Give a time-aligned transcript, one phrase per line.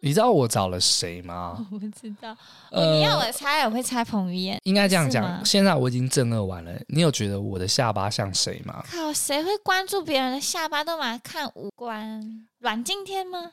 [0.00, 1.66] 你知道我找了谁吗？
[1.72, 2.36] 我不知道。
[2.70, 4.58] 呃、你要我猜，我会猜彭于晏。
[4.64, 5.44] 应该这样讲。
[5.44, 8.84] 现在我已经正二完了，你有觉得我的下巴像谁吗？
[8.90, 12.46] 靠，谁会关注别人的下巴都嘛看五官？
[12.58, 13.52] 阮经天吗？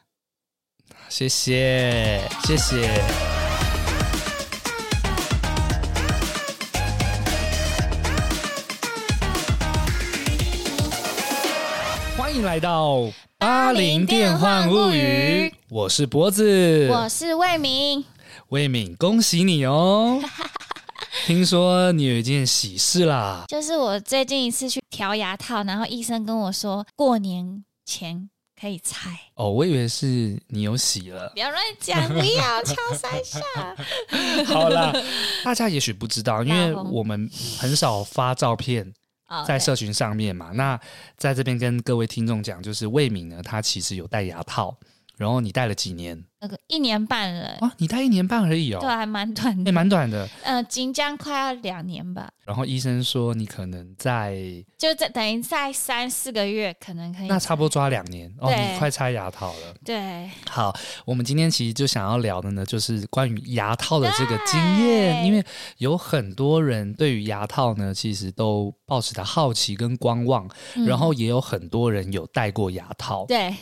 [1.10, 3.45] 谢谢，谢谢。
[12.46, 13.12] 来到。
[13.40, 18.06] 八零电幻物语，我是脖子，我是魏敏，
[18.50, 20.22] 魏敏，恭喜你哦！
[21.26, 29.10] 听说你有一件喜事啦，就是我最近一次去调牙套，然后医生跟我说过年前可以拆。
[29.34, 33.42] 哦，我以为是你有喜了，不要乱讲，不要敲三下。
[34.46, 34.94] 好啦，
[35.44, 37.28] 大家也许不知道，因为我们
[37.58, 38.94] 很少发照片。
[39.46, 40.80] 在社群上面嘛，那
[41.18, 44.76] 在这边跟各位听众讲，就是魏敏呢，他其实有戴牙套。
[45.18, 46.24] 然后你戴了几年？
[46.42, 47.74] 那个一年半了啊！
[47.78, 50.30] 你戴一年半而已哦，对，还蛮短的，也蛮短的。
[50.44, 52.30] 呃，即将快要两年吧。
[52.46, 54.38] 然后医生说你可能在，
[54.78, 57.28] 就在等于在三四个月可能可以。
[57.28, 59.76] 那差不多抓两年哦，你快拆牙套了。
[59.84, 60.72] 对，好，
[61.06, 65.44] 我们今天其实就想要聊的呢，就是关于牙套的这个经验，因为
[65.78, 73.26] 有很多人对于牙套呢，其实都抱持着好奇跟观望，嗯、然后也有很多人有戴过牙套。
[73.26, 73.56] 对。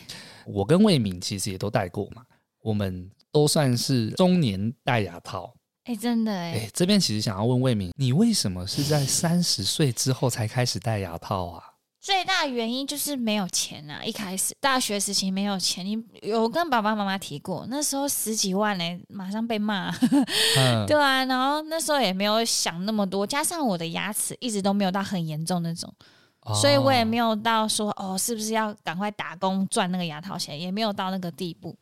[0.45, 2.23] 我跟魏敏其实也都戴过嘛，
[2.61, 5.53] 我们都算是中年戴牙套。
[5.85, 6.51] 哎，真的哎。
[6.53, 11.63] 哎，这边其实想要问魏敏，你为什么是在三十岁之后才开始戴牙套啊？
[11.99, 14.03] 最大原因就是没有钱啊！
[14.03, 19.89] 一开始大学时期没有钱，你有跟爸爸妈妈提过，那时候十几万嘞，马上被骂。
[20.57, 25.93] 嗯、 对啊，然后那时候也没有想那么多，加上我的牙齿一直都没有到很严重那种。
[26.55, 31.75] 所以我也没有到说哦，是不是要赶快打工赚那个牙套钱，也没有到那个地步。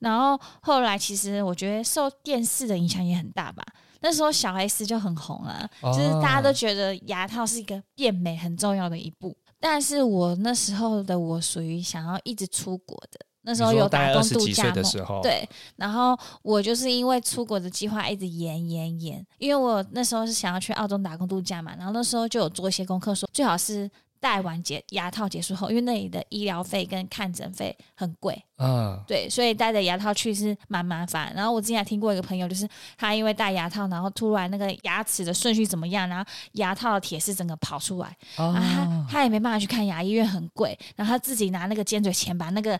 [0.00, 3.64] 然后后来其实我觉得受电视的影响也很大吧。
[4.00, 9.36] 那时候小 S 就很红啊，就是大家都觉得牙套是一个变美很重要的一步。
[9.60, 13.20] 但是我那时候的我属于想要一直出国的。
[13.44, 23.90] 那时候有打工度假的时候，对，然后我就是因为出国的计划一直延延延，因为我那时候是想要去澳洲打工度假嘛，然后那时候就有做一些功课，说最好是
[24.22, 31.32] 戴完结牙套结束后，因为那里的医疗费跟看诊费很贵，嗯，对，所以戴着牙套去是蛮麻烦。
[31.34, 38.06] 然后我之前还听过一个朋友，就是他因为戴牙套，然后突然那个牙齿的顺序怎么样，然后牙套的铁丝整个跑出来，
[38.36, 42.78] 啊，他他也没办法去看牙医，因为很贵，然后他自己拿那个尖嘴钳把那个。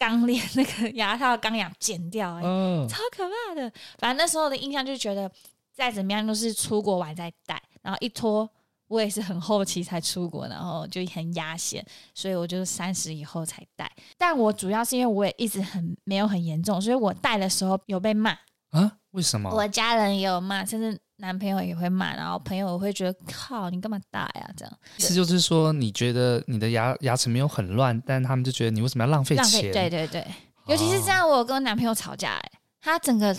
[0.00, 3.68] 钢链那个牙套钢牙剪掉，欸，嗯，超可怕的。
[3.98, 5.28] 反正那时候的印象就觉得
[5.74, 8.48] 再怎么样都是出国玩再戴，然后一脱
[8.88, 11.84] 我也是很后期才出国，然后就很压线，
[12.14, 13.90] 所以我就三十以后才戴。
[14.16, 18.32] 但我主要是因为我也一直很没有很严重，所以我戴的时候有被骂
[18.70, 18.92] 啊？
[19.12, 19.50] 为什么？
[19.50, 20.98] 我家人也有骂，甚至。
[21.20, 24.48] 男朋友也会骂，然后朋友也会觉得靠，你干嘛戴呀？
[24.56, 29.42] 这样意思就是说，你觉得你的牙牙齿没有很乱，但他们就觉得你为什么要浪费钱？
[29.42, 30.24] 浪费，对对对，
[30.68, 33.36] 尤其是这样，我跟我男朋友吵架，哎，他整个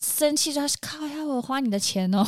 [0.00, 2.26] 生气说：“靠，要我花你的钱哦。”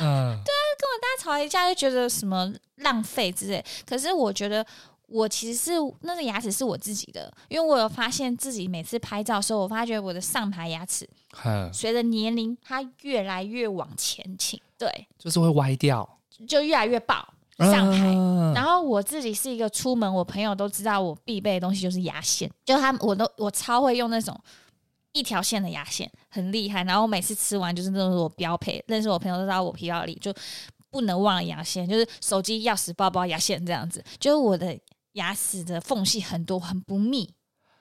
[0.00, 3.64] 嗯，对啊，跟我大吵一架就觉得什么浪费之类。
[3.86, 4.66] 可是我觉得。
[5.08, 11.06] 我其实是那个牙齿是我自己的，因为我有发现自己每次拍照的时候，我发觉我的上排牙齿
[11.70, 16.08] 随着年龄它越来越往前倾，对，就是会歪掉，
[16.48, 17.28] 就越来越爆
[17.58, 18.06] 上排。
[18.16, 24.34] 啊、然后我自己是一个出门，我朋友都知道我必备的东西就是牙线，就他们我都我超会用那种
[25.12, 26.84] 一条线的牙线，很厉害。
[26.84, 30.34] 然后我每次吃完就是那种我标配，认识我朋友都知道我皮包里就
[30.90, 34.78] 不能忘了牙线，就是手机、钥匙、包包、牙线这样子，就是我的。
[35.14, 37.28] 牙齿的缝隙很多，很不密。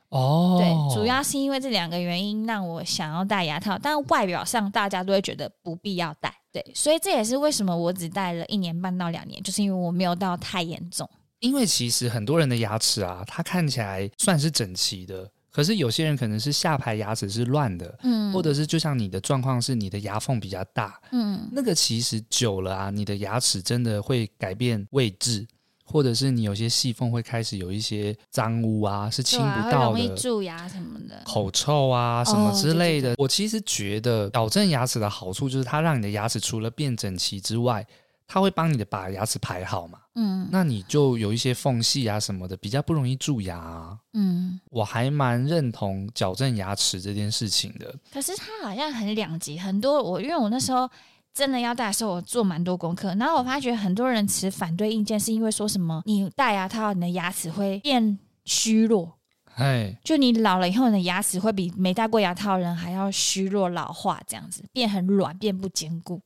[0.09, 6.35] 哦，对，主要是因为这两个原因让我想要戴牙套，但外表上大家都会觉得不必要戴。
[6.51, 11.09] 对，所以这也是为什么我只戴了一年半到两年，就是因为我没有到太严重。
[11.39, 25.45] 因为其实很多人的牙齿啊，它看起来算是整齐的，可是有些人可能是下排牙齿是乱的，嗯，或者是就像你的状况是你的牙缝比较大，嗯，那个其实久了啊，你的牙齿真的会改变位置。
[25.83, 33.11] 或者是你有些细缝会开始有一些脏污啊，是清不到的，容易蛀牙什么的，口臭啊什么之类的。
[33.11, 37.85] 哦、我其实觉得矫正牙齿的好处就是它让你的牙齿除了变整齐之外，
[38.25, 39.99] 它会帮你的把牙齿排好嘛。
[40.15, 43.97] 嗯，那你就有一些缝隙啊什么的，比较不容易蛀牙啊。
[44.13, 47.95] 嗯，我还蛮认同矫正牙齿这件事情的。
[48.13, 50.89] 可是它好像很两极，很多我因为我那时候。
[51.33, 59.17] 真的要戴的时候，我做蛮多功课，然后我发觉很多人持反对意见，是因为说什么你戴牙套，你的牙齿会变虚弱，
[59.55, 66.21] 哎，就你老了以后，你的牙齿会比没戴过牙套的人还要虚弱老化，这样子变很软，变不坚固。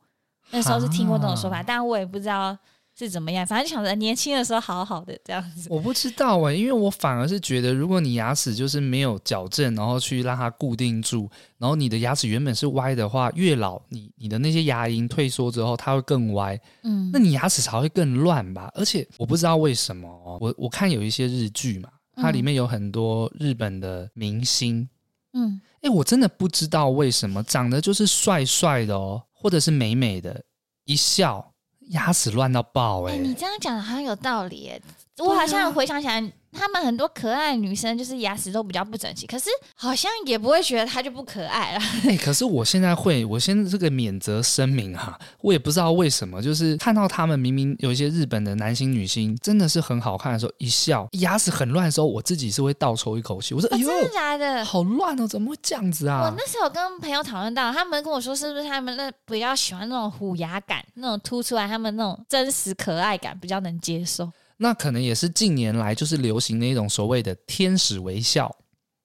[0.50, 2.58] 那时候是听过这种说法，但我也不知道。
[2.98, 3.46] 是怎么样？
[3.46, 5.68] 反正想着年轻的时候好好的这样子。
[5.70, 16.58] 我不知道哎、欸，因为我反而是觉得，如果你牙齿就是没有矫正，然后去让它固定住，然后你的牙齿原本是歪的话，越老你你的那些牙龈退缩之后，它会更歪。
[16.84, 18.72] 嗯，那你牙齿才会更乱吧？
[18.74, 24.88] 而且我不知道为什么哦，我我看有一些日剧嘛，它里面有很多日本的明星。
[25.34, 30.42] 嗯，哎、欸，我真的不知道为什么长得就是帅帅的哦，或者是美美的，
[30.86, 31.52] 一笑。
[31.90, 33.18] 牙齿乱到爆哎、欸！
[33.20, 34.82] 你这样讲的好像有道理哎，
[35.18, 36.32] 我好像回想起来。
[36.58, 41.80] 他们很多可爱的女生，就是牙齿都比较不整齐，可是好像也不会觉得她就不可爱了。
[42.08, 53.54] 哎、欸，可是我现在会，我先这个免责声明哈，我也不知道为什么，就是看到他们明明有一些日本的男星女星真的是很好看的时候，一笑牙齿很乱的时候，我自己是会倒抽一口气。
[53.54, 54.64] 我说：“哎呦，真的假的？
[54.64, 64.32] 好乱哦，怎么会这样子啊？”我那时候跟朋友讨论到，他们跟我说，是不是他们那比较喜欢那种虎牙感，那种凸出来，他们那种真实可爱感比较能接受。
[64.58, 68.56] 那可能也是近年来就是流行的一种所谓的天使微笑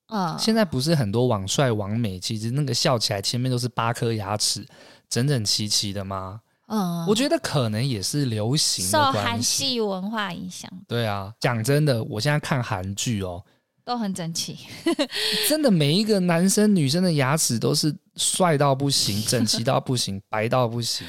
[0.07, 0.37] 啊。
[0.39, 4.65] 现在不是很多网帅网美，其实那个笑起来前面都是八颗牙齿，
[5.09, 6.41] 整整齐齐的吗？
[6.69, 10.71] 嗯，我觉得可能也是流行受韩系文化影响。
[10.87, 13.45] 对啊，讲真的，我现在看韩剧哦，
[13.85, 14.57] 都很整齐，
[15.49, 21.05] 真的每一个男生女生的牙齿都是帅到不行，整齐到不行， 白到不行。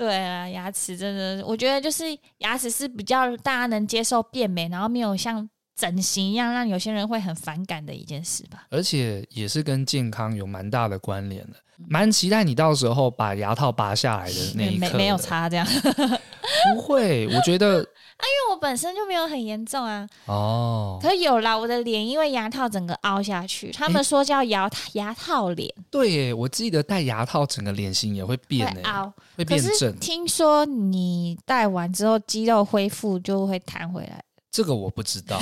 [0.00, 2.04] 对啊，牙齿真的，我觉得就是
[2.38, 8.66] 牙齿是比较大家能接受变美，然后没有像整形一样让有些人会很反感的一件事吧。
[8.70, 11.56] 而且也是跟健康有蛮大的关联的，
[11.86, 14.86] 蛮期待你到时候把牙套拔下来的那 一刻。
[14.86, 15.66] 没没有差这样？
[16.74, 17.86] 不会，我觉得。
[18.20, 20.06] 啊，因为我本身就没有很严重啊。
[20.26, 25.72] 哦，可有啦，我的脸因为牙套整个凹下去，他们说叫牙牙套脸。
[25.90, 29.96] 对耶，我记得戴牙套整个脸型也会变会凹，会变正。
[29.98, 34.22] 听说你戴完之后肌肉恢复就会弹回来。
[34.50, 35.38] 这个我不知道，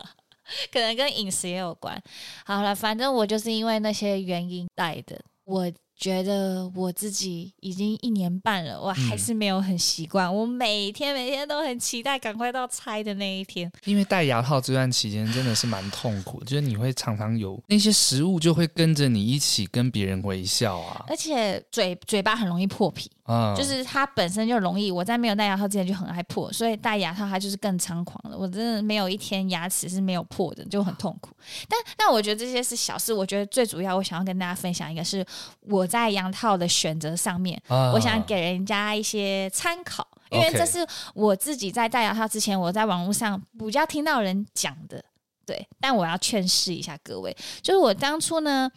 [0.72, 2.00] 可能跟饮食也有关。
[2.46, 5.70] 好了，反正我就是因为那些原因戴的，我。
[5.96, 10.26] 觉得我自己已经一年半了，我还是没有很习惯。
[10.26, 13.70] 嗯、我每天每天都很期待赶快到拆的那一天。
[13.84, 23.10] 因为戴牙套这段期间真的是蛮痛苦，就是你会常常有那些食物就会跟着你一起跟别人微笑啊，而且嘴嘴巴很容易破皮。
[23.26, 28.36] 嗯，就是它本身就容易，我在没有戴牙套之前就很爱破，所以戴牙套它就是更猖狂了。
[28.36, 31.30] 我真的没有一天牙齿是没有破的，就很痛苦。
[31.68, 35.24] 但但我觉得这些是小事，我觉得最主要我想要跟大家分享一个是
[35.60, 45.02] 我在牙套的选择上面，啊、我想给人家一些参考，因为这是我自己在戴牙套之前我在网络上比较听到人讲的，
[45.46, 45.66] 对。
[45.80, 48.70] 但我要劝示一下各位，就是我当初呢，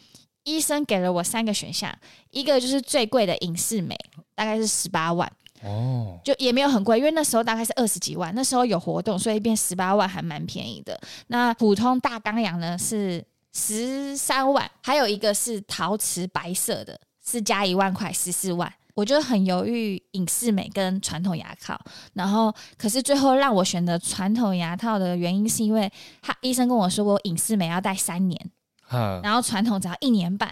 [0.48, 1.94] 医生给了我三个选项，
[2.32, 3.96] 一个就是最贵的隐适美。
[4.34, 5.28] 大概是十八万
[5.64, 11.00] 哦，就也没有很贵，因为那时候大概是二十几万，那时候有活动，所以变十八万还蛮便宜的。
[11.28, 18.72] 那普通大钢牙呢是十三万，还有一个是陶瓷白色的，是加一万块十四万。
[18.94, 21.80] 我就很犹豫隐适美跟传统牙套，
[22.14, 25.92] 然后可是最后让我选择传统牙套的原因是因为
[26.22, 28.52] 他医生跟我说我隐适美要戴三年，
[29.24, 30.52] 然后传统只要一年半。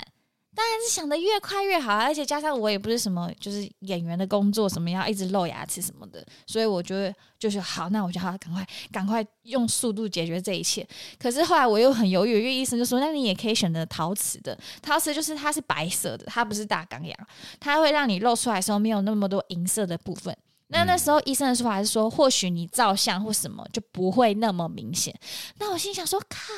[0.57, 10.87] 当然是想的越快越好啊，而且加上我也不是什么就是演员的工作，什么要一直露牙齿什么的，所以我觉得就是好，那我就好赶快赶快用速度解决这一切。
[11.19, 17.13] 可是后来我又很犹豫，因为医生就说，那你也可以选择陶瓷的，陶瓷就是它是白色的，它不是大钢牙，
[17.59, 20.33] 它会让你露出来的时候没有那么多银色的部分。
[20.69, 25.13] 那那时候医生的说法是说，或许你照相或什么就不会那么明显。
[25.59, 26.53] 那我心想说，靠，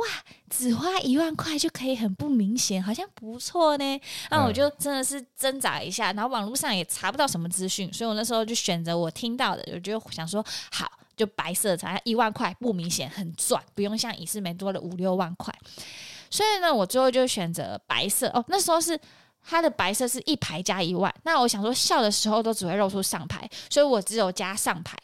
[0.00, 0.06] 哇，
[0.48, 4.00] 只花一万块就可以很不明显，好像不错呢。
[4.30, 15.54] 那我就真的是挣扎一下，然后网络上也查不到什么资讯，所以我那时候就选择我听到的，我就想说，好，就白色才一万块，不明显，很赚，不用像隐适美多了五六万块。
[16.30, 18.28] 所以呢，我最后就选择白色。
[18.28, 18.98] 哦，那时候是。
[19.46, 24.96] 它的白色是一排加一万，那我想说笑的时候都只会露出上排，所以我只有加上排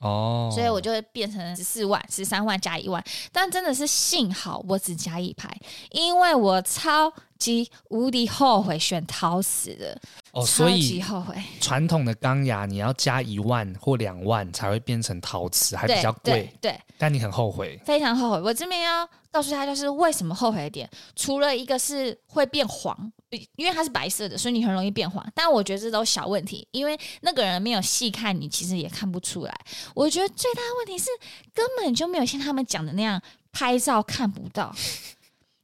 [0.00, 3.02] 哦，所以我就会变成十四万、十三万加一万。
[3.30, 5.48] 但真的是幸好我只加一排，
[5.92, 9.98] 因为我超级无敌后悔选陶瓷的
[10.32, 11.42] 哦，所以超级后悔。
[11.60, 16.52] 传统的钢牙你要加一万或两万才会变成陶瓷，还比较贵。
[16.60, 18.40] 对，对，但你很后悔，非常后悔。
[18.40, 23.12] 我这边要告诉他，就是为什么后悔的点，除了一个是会变黄。
[23.56, 25.24] 因为它是白色的，所以你很容易变黄。
[25.34, 29.54] 但我觉得这都小问题，因为那个人没有细看你，其实也看不出来。
[29.94, 31.10] 我觉得最大的问题是
[31.52, 33.20] 根本就没有像他们讲的那样
[33.52, 34.74] 拍照看不到，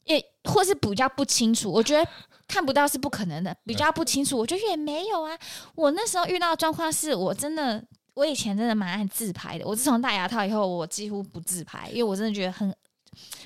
[0.05, 1.71] 也或是比较不清楚。
[1.71, 2.11] 我觉得
[2.49, 5.39] 看不到是不可能的，比较不清楚，我觉得也没有啊。
[5.75, 7.83] 我那时候遇到的状况是我真的，
[8.15, 9.67] 我以前真的蛮爱自拍的。
[9.67, 12.75] 我自从戴牙套以后，我几乎不自拍，因为我真的觉得很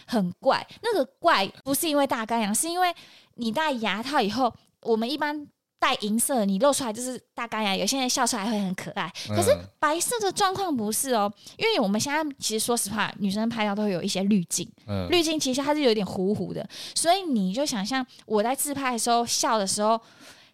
[0.07, 0.67] 很怪。
[0.83, 2.95] 那个怪不是因为大干牙，是因为
[3.37, 5.47] 你戴牙套以后，我们一般。
[5.77, 9.13] 戴银色，你露出来就是大干牙，有些人笑出来会很可爱。
[9.29, 14.67] 可是白色的状况不是哦，因为我们现在其实说实话，女生拍照都会有一些滤镜，
[15.11, 20.01] 滤镜其实它是有点糊糊的，所以你就想象我在自拍的时候笑的时候，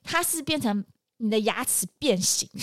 [0.02, 0.84] 它是变成
[1.18, 2.60] 你的牙齿变形的，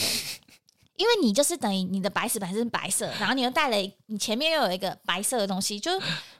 [0.97, 5.91] 因为你就是等于你的白齿本身是白色，然后你又带了你前面又有一个白色的东西，就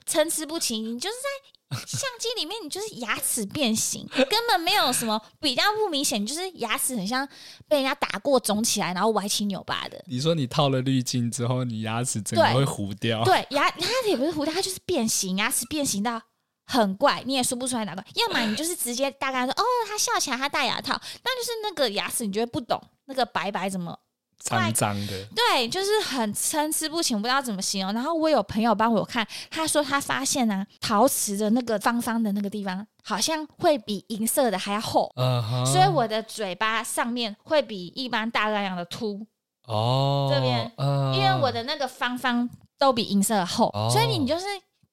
[0.06, 1.57] 参差不齐，你就是在。
[1.72, 7.28] 相机里面，你就是牙齿变形，根本没有什么比较不明显，就是牙齿很像
[7.68, 10.02] 被人家打过肿起来，然后歪七扭八的。
[10.08, 13.24] 你说你套了滤镜之后，你牙齿整个会糊掉？
[13.26, 16.22] 对，牙牙齿也不是糊掉，它就是变形，牙齿变形到
[16.66, 18.04] 很怪，你也说不出来哪个。
[18.16, 23.98] 要么你就是直接大概说，哦，他笑起来他戴牙套，那就是那个牙齿你觉得不懂，那个白白怎么？
[24.40, 27.94] 脏脏的，对，就是很参差不齐，不知道怎么形容。
[27.94, 35.66] 然后我有朋友帮我看，他说他发现啊，陶瓷的那个方方的那个地方，好像会比银色的还要厚，uh huh.
[35.66, 39.26] 所以我的嘴巴上面会比一般大太阳的凸
[39.66, 41.14] 哦，这边，uh huh.
[41.14, 43.92] 因为我的那个方方都比银色的厚，uh huh.
[43.92, 44.46] 所以你就是。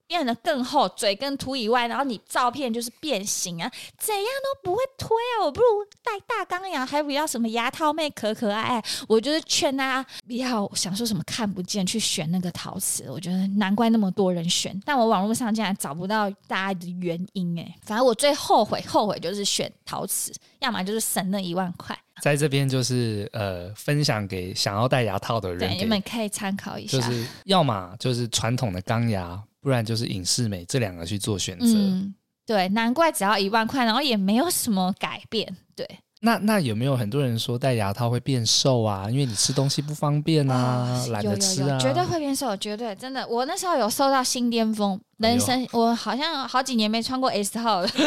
[0.07, 5.09] 变得更厚，嘴更凸以外，然后你照片就是变形啊，怎样都不会推
[5.39, 5.45] 啊！
[5.45, 5.67] 我不如
[6.03, 8.85] 戴大钢牙，还不要什么牙套妹可可爱爱。
[9.09, 17.75] 我就是劝大家不要想说什么看不见去选那个陶瓷，我觉得难怪那么多人选，但我网络上竟然找不到大家的原因哎。
[17.83, 21.99] 反正我最后悔后悔就是选陶瓷，要么就是省那一万块。
[22.23, 29.43] 在这边就是呃分享给想要戴牙套的人，你们可以参考一下，就是要么就是传统的钢牙。
[29.65, 31.67] 不然就是影视美这两个去做选择。
[31.67, 35.57] 嗯，对，难怪只要一万块，然后也没有什么改变。
[35.75, 35.89] 对，
[36.21, 39.09] 那那有没有很多人说戴牙套会变瘦啊？
[39.11, 43.27] 因为你吃东西不方便啊，懒得吃啊，绝对会变瘦，绝对真的。
[43.27, 47.89] 我那时候有瘦到新巅峰，人生、哎、我好像好几年没穿过 S 号了。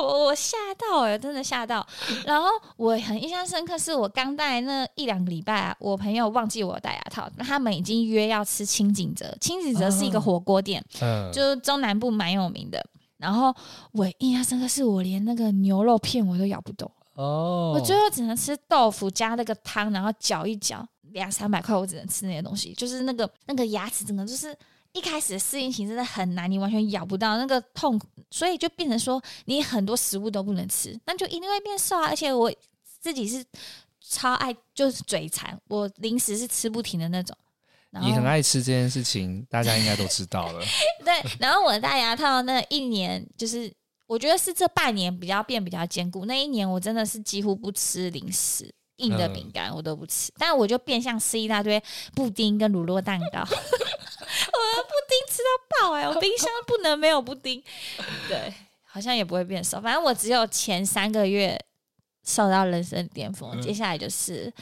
[0.00, 1.86] 我我吓到哎、欸，真的吓到。
[2.24, 9.36] 然后我很印象深刻，是我刚戴那一两个礼拜啊，我朋友忘记我戴牙套，那他们已经约要吃轻井泽。
[9.40, 12.84] 轻井泽是一个火锅店，嗯，就是中南部蛮有名的。
[13.16, 13.54] 然后
[13.92, 24.56] 我印象深刻，是我连那个牛肉片我都咬不动哦，我最后只能吃豆腐加那个汤，然后搅一搅，两三百块我只能吃那些东西，就是那个那个牙齿整个就是。
[24.92, 32.08] 一开始的适应期真的很难，你完全咬不到那个痛，所以就变成说你很多食物都不能吃，那就一定会变瘦啊！
[32.08, 32.52] 而且我
[33.00, 33.44] 自己是
[34.00, 37.36] 超爱，就是嘴馋，我零食是吃不停的那种。
[38.02, 40.64] 你很爱吃这件事情，大家应该都知道了。
[41.04, 43.72] 对，然后我戴牙套那一年，就是
[44.06, 48.74] 我觉得是这半年比较变比较坚固，那一年我真的是几乎不吃零食。
[48.98, 51.82] 硬的饼干我都不吃，嗯、但我就变相吃一大堆
[52.14, 53.40] 布丁跟乳酪蛋糕。
[53.42, 56.08] 我的布丁吃到爆哎、欸！
[56.08, 57.62] 我冰箱不能没有布丁。
[58.28, 58.52] 对，
[58.84, 59.80] 好像也不会变瘦。
[59.80, 61.58] 反正我只有前三个月
[62.28, 64.52] 瘦到人生巅峰，嗯、接下来就是。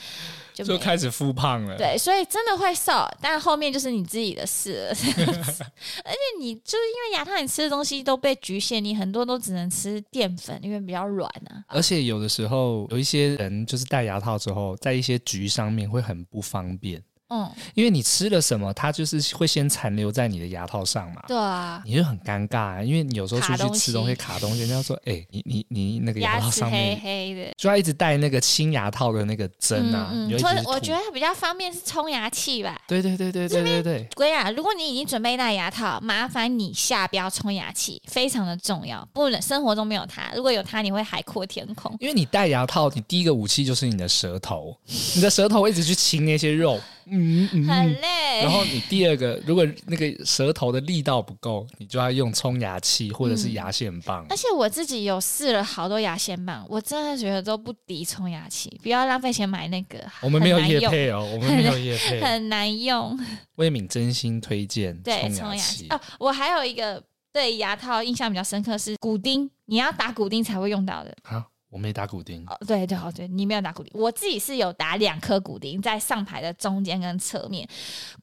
[0.54, 4.88] 就，就开始复胖了，对，所以真的会瘦，但后面就是你自己的事了。
[6.02, 11.62] 而且你就是因为牙套，你吃的东西都被局限，你很多都只能吃淀粉，因为比较软啊。
[11.68, 17.02] 而且有的时候有一些人就是戴牙套之后，在一些局上面会很不方便。
[17.28, 21.22] 嗯，因为你吃了什么，它就是会先残留在你的牙套上嘛。
[21.26, 30.10] 对啊，你就很尴尬啊，因为你有时候出去吃东西卡东西，人家说：“哎、欸，你你你那个牙套上面黑黑的，就要一直戴那个清牙套的那个针啊。
[30.12, 32.80] 嗯嗯”我我觉得比较方便是冲牙器吧。
[32.86, 34.08] 对对对对对对对。
[34.14, 41.94] 龟啊，如果你已经准备戴牙套，麻烦你下标冲牙器，非常的重要，不能生活中没有它，如果有它，你会海阔天空。
[41.98, 44.76] 因为你戴牙套，你第一个武器就是你的舌头，
[45.16, 46.80] 你的舌头会一直去清那些肉。
[47.08, 48.42] 嗯，嗯，很累。
[48.42, 54.24] 然后你第二个，如果那个舌头的力道不够，你就要用冲牙器或者是牙线棒。
[54.24, 54.26] 嗯。
[54.30, 58.68] 而且我自己有试了好多牙线棒，我真的觉得都不敌冲牙器。
[58.82, 63.18] 不要浪费钱买那个， 我们没有叶配哦，我们没有叶配， 很难用。
[63.56, 66.00] 魏敏真心推荐对冲牙器哦。
[66.18, 71.16] 我还有一个对牙套印象比较深刻是骨钉，你要打骨钉才会用到的。
[71.22, 71.44] 好。
[71.76, 77.68] 我没打骨钉哦，对对对，你没有打骨钉，我自己是有打两颗骨钉在上排的中间跟侧面。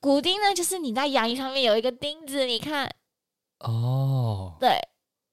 [0.02, 2.90] 骨钉呢，就是你在牙龈上面有一个钉子，你看，
[3.60, 4.76] 哦，对，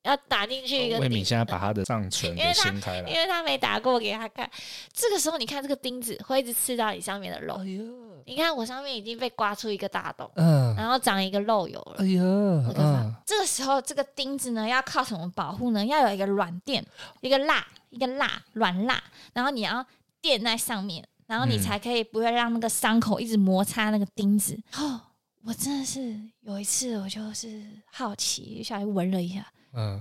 [0.02, 0.98] 要打进去一个。
[0.98, 4.50] 魏敏现在把他的上唇给掀开了，因为他没打过给他看。
[4.92, 7.54] 这个时候你看这个钉子会一直刺到你上面的肉。
[7.54, 7.82] 哎呦，
[8.26, 11.96] 你看我上面已经被刮出一个大洞，嗯，然后长一个肉油了。
[12.00, 15.82] 哎呦，嗯，这个时候这个钉子呢要靠什么保护呢？
[15.86, 16.84] 要有一个软垫，
[17.22, 19.02] 一个蜡，一个蜡软蜡，
[19.34, 19.84] 然后你要
[20.20, 24.58] 垫在上面，然后你才可以不会让那个伤口一直摩擦那个钉子。
[24.76, 25.02] 哦。
[25.42, 29.98] 我真的是有一次，我就是好奇，下来闻了一下，嗯，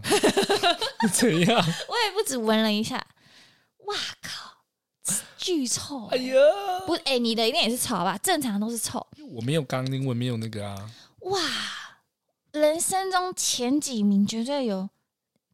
[1.14, 1.58] 怎样？
[1.88, 2.98] 我也不止闻了一下，
[3.86, 4.52] 哇靠，
[5.38, 6.08] 巨臭！
[6.08, 6.34] 哎呀，
[6.86, 8.20] 不，哎、欸，你的一定也是臭吧？
[8.22, 9.08] 正常都是臭。
[9.32, 10.76] 我没有钢钉，我没有那个啊。
[11.22, 11.40] 哇，
[12.52, 14.90] 人生中前几名绝对有，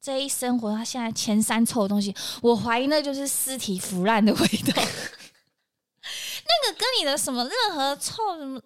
[0.05, 4.73] 这一生活他现在前三臭的东西，我怀疑那就是尸体腐烂的味道。
[6.45, 8.61] 那个跟你的什么任何臭什么？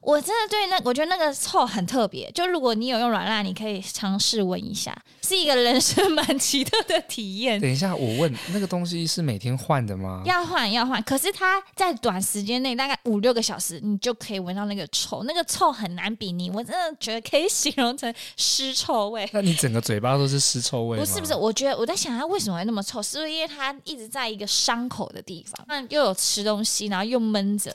[0.00, 2.30] 我真的对那，我觉得那个臭很特别。
[2.32, 7.60] 就如果你有用软蜡，你可以尝试闻一下，是一个人生蛮奇特的体验。
[7.60, 10.22] 等一下，我问那个东西是每天换的吗？
[10.24, 11.02] 要换，要换。
[11.02, 15.22] 可是它在短时间内，大概五六个小时，你就可以闻到那个臭。
[15.24, 19.28] 那个臭很难比拟，我真的觉得可以形容成尸臭味。
[19.34, 21.04] 那你整个嘴巴都是尸臭味吗？
[21.04, 21.34] 不是，不是。
[21.34, 23.02] 我觉得我在想，它为什么会那么臭？
[23.02, 25.62] 是不是因为它一直在一个伤口的地方？
[25.68, 27.70] 那又有吃东西，然后又闷着。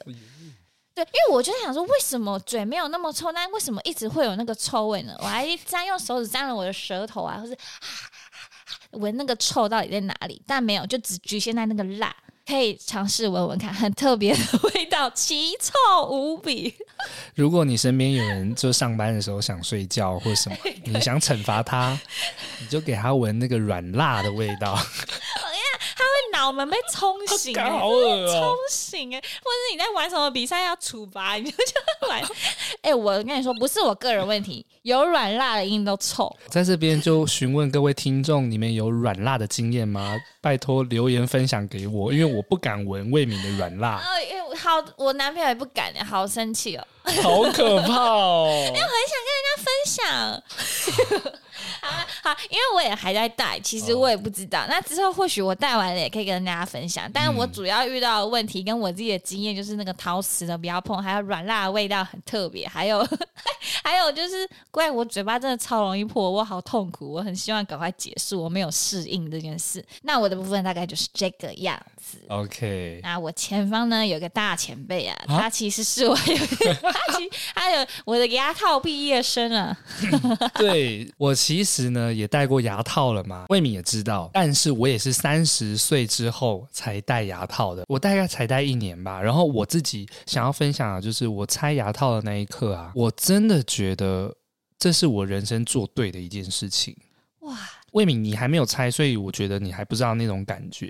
[0.95, 5.13] 对，因为我就在想说，为什么嘴没有那么臭，但为什么一直会有那个臭味呢？
[5.19, 7.55] 我还沾用手指沾了我的舌头啊，或是
[8.91, 10.41] 闻那个臭到底在哪里？
[10.47, 12.15] 但没有，就只局限在那个辣，
[12.47, 14.39] 可以尝试闻闻看，很特别的
[14.73, 16.73] 味道，奇臭无比。
[17.35, 21.99] 如果你身边有人就上班的时候想睡觉或什么， 你想惩罚他，
[22.61, 24.79] 你就给他闻那个软辣的味道。
[26.45, 29.19] 脑门被冲醒，好恶心，冲醒哎！
[29.19, 32.21] 或者你在玩什么比赛要处罚，你就就玩。
[32.83, 36.31] 哎、欸，我跟你说，不是我个人问题，有软辣的音都臭。
[36.47, 40.15] 在这边就询问各位听众，你们有软辣的经验吗？
[40.39, 43.95] 拜托留言分享给我，因为我不敢闻魏敏的软辣。
[43.95, 46.85] 哦，因为好，我男朋友也不敢，好生气哦，
[47.23, 48.47] 好可怕哦！
[48.67, 51.44] 因为我很想跟人家分享。
[51.85, 54.61] 好，好，因为我也还在戴，其实我也不知道。
[54.61, 57.09] 哦、那之后或许我戴完了也可以跟大家分享。
[57.13, 63.07] 但是我主要遇到的问题跟我自己的经验就是那个陶瓷的不要碰，还有软蜡的味道很特别，还有
[63.83, 69.83] 还有就是怪我嘴巴真的超容易破，我好痛苦，我很希望赶快结束，我没有适应这件事。
[70.01, 72.17] 那我的部分大概就是这个样子。
[72.29, 72.99] OK。
[73.03, 76.37] 那我前方呢有个大前辈啊，啊他其实是我有，
[76.81, 79.77] 他其他有我的牙套毕业生啊。
[80.57, 81.74] 对我其实。
[81.75, 83.47] 其实呢，也戴过牙套了嘛？
[83.49, 87.83] 魏敏也知道，但是我也是三十岁之后才戴牙套的。
[87.89, 89.21] 我大概才戴一年吧。
[89.21, 94.33] 然后我自己想要分享的就是我拆牙套的那一刻啊，我真的觉得
[94.79, 96.95] 这是我人生做对的一件事情。
[97.41, 97.57] 哇，
[97.91, 100.87] 魏敏，你还没有拆，所以我觉得你还不知道那种感觉。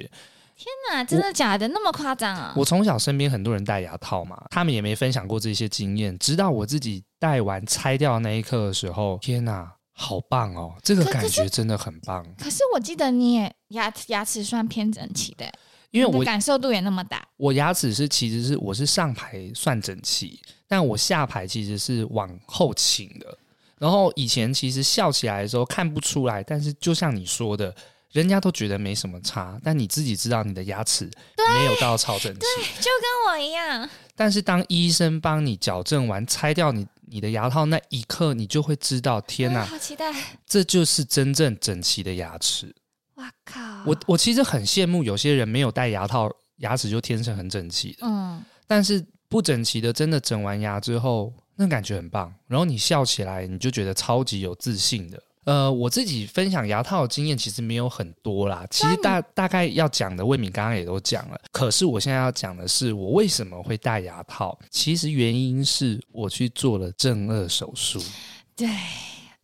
[0.55, 1.67] 天哪，真的假的？
[1.69, 2.53] 那么夸张啊！
[2.55, 9.74] 我从小身边很多人戴牙套嘛，他们也没分享过这些经验，直到我自己戴完拆掉的那一刻的时候，天哪！
[9.97, 12.21] 好棒哦，这个感觉真的很棒。
[12.37, 15.49] 可是，我记得你也牙牙齿算偏整齐的，
[15.89, 17.25] 因为我感受度也那么大。
[17.37, 23.37] 我牙齿是其实是我是上排算整齐，但我下排其实是往后倾的。
[23.77, 27.73] 然后以前其实笑起来的时候看不出来，但是就像你说的，
[28.11, 31.09] 人家都觉得没什么差，但你自己知道你的牙齿
[31.57, 33.89] 没有到超整齐，对，就跟我一样。
[34.13, 36.85] 但是当医生帮你矫正完，拆掉你。
[37.07, 39.65] 你的牙套那一刻，你就会知道，天哪！
[39.65, 40.11] 好期待，
[40.45, 42.75] 这就是真正整齐的牙齿。
[43.15, 43.61] 哇靠！
[43.85, 47.99] 我我其实很羡慕有些人没有戴牙套，牙齿就天生很整齐的。
[48.01, 52.33] 嗯，但是不整齐的，真的整完牙之后，那感觉很棒。
[52.47, 55.21] 然后你笑起来，你就觉得超级有自信的。
[55.45, 61.39] 呃，我自己分享牙套的经验其实没有很多啦，其实大大概要讲的，魏敏刚刚也都讲了。
[61.51, 64.57] 可是我现在要讲的是，我为什么会戴牙套？
[64.71, 68.01] 其实原因是我去做了正颚手术。
[68.55, 68.67] 对，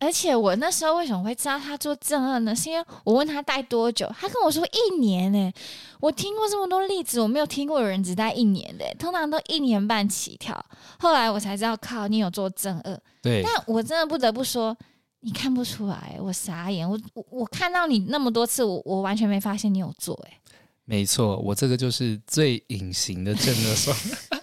[0.00, 2.56] 而且我那时候为什么会知道他做正颚呢？
[2.56, 5.54] 是因为我问他戴多久，他跟我说一年呢、欸。
[6.00, 10.60] 我听过这么多例子，我没有听过有人只戴一年的、欸，通常都一年半起跳。
[10.98, 12.98] 后来我才知道，靠，你有做正颚。
[13.22, 14.76] 对，但我真的不得不说。
[15.24, 16.88] 你看不出来，我傻眼。
[16.88, 20.14] 我我我看到你那么多次，我我完全没发现你有做。
[20.28, 20.40] 哎，
[20.84, 23.92] 没错，我这个就是最隐形的正顎手，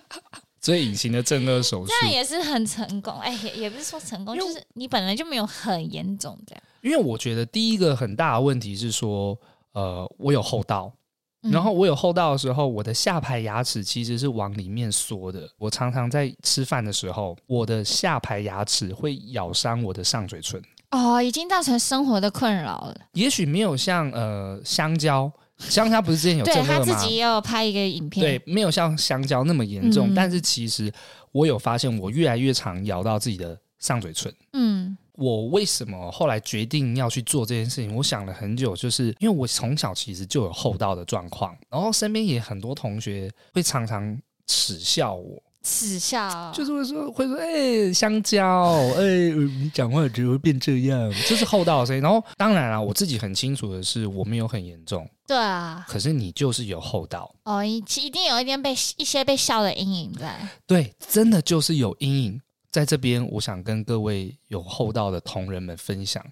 [0.61, 3.13] 最隐形的正颚手术，这样也是很成功。
[3.19, 6.63] 哎，也也不是说成功，就是你本来就没有很严重这样。
[6.81, 9.37] 因为我觉得第一个很大的问题是说，
[9.73, 10.91] 呃，我有戽斗。
[11.41, 15.49] 然后我有戽斗的时候，我的下排牙齿其实是往里面缩的。
[15.57, 20.61] 我常常在吃饭的时候，我的下排牙齿会咬伤我的上嘴唇。
[20.91, 22.95] 哦，已经造成生活的困扰了。
[23.13, 26.43] 也许没有像呃香蕉，香蕉不是之前有？
[26.43, 30.91] 对，他自己也有拍一个影片，对，没有像香蕉那么严重，嗯、但是其实
[31.31, 34.33] 我有发现，我越来越常咬到自己的上嘴唇。
[34.53, 34.97] 嗯。
[35.19, 37.93] 我为什么后来决定要去做这件事情？
[37.95, 52.01] 我想了很久，就是因为我从小其实就有厚道的状况，然后身边也很多同学会常常耻笑我，耻笑就是会说会说，哎、欸，香蕉，哎、欸，你讲话就会变这样，就是厚道的声音。
[52.01, 57.29] 然后当然了，我自己很清楚的是，我没有很严重，对啊，可是你就是有厚道。
[57.43, 62.41] 哦，一一定有一点被一些被笑的阴影在，对，真的就是有阴影。
[62.71, 66.23] 在这边，我想跟各位有厚道的同仁们分享，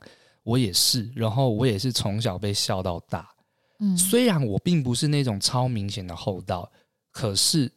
[0.43, 3.27] 我也是，然后我也是从小被笑到大。
[3.79, 6.71] 嗯，虽然我并不是那种超明显的厚道，
[7.11, 7.71] 可是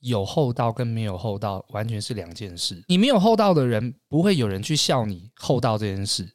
[0.00, 2.82] 有厚道跟没有厚道完全是两件事。
[2.88, 6.28] 你没有厚道的人，不会有人去笑你厚道这件事。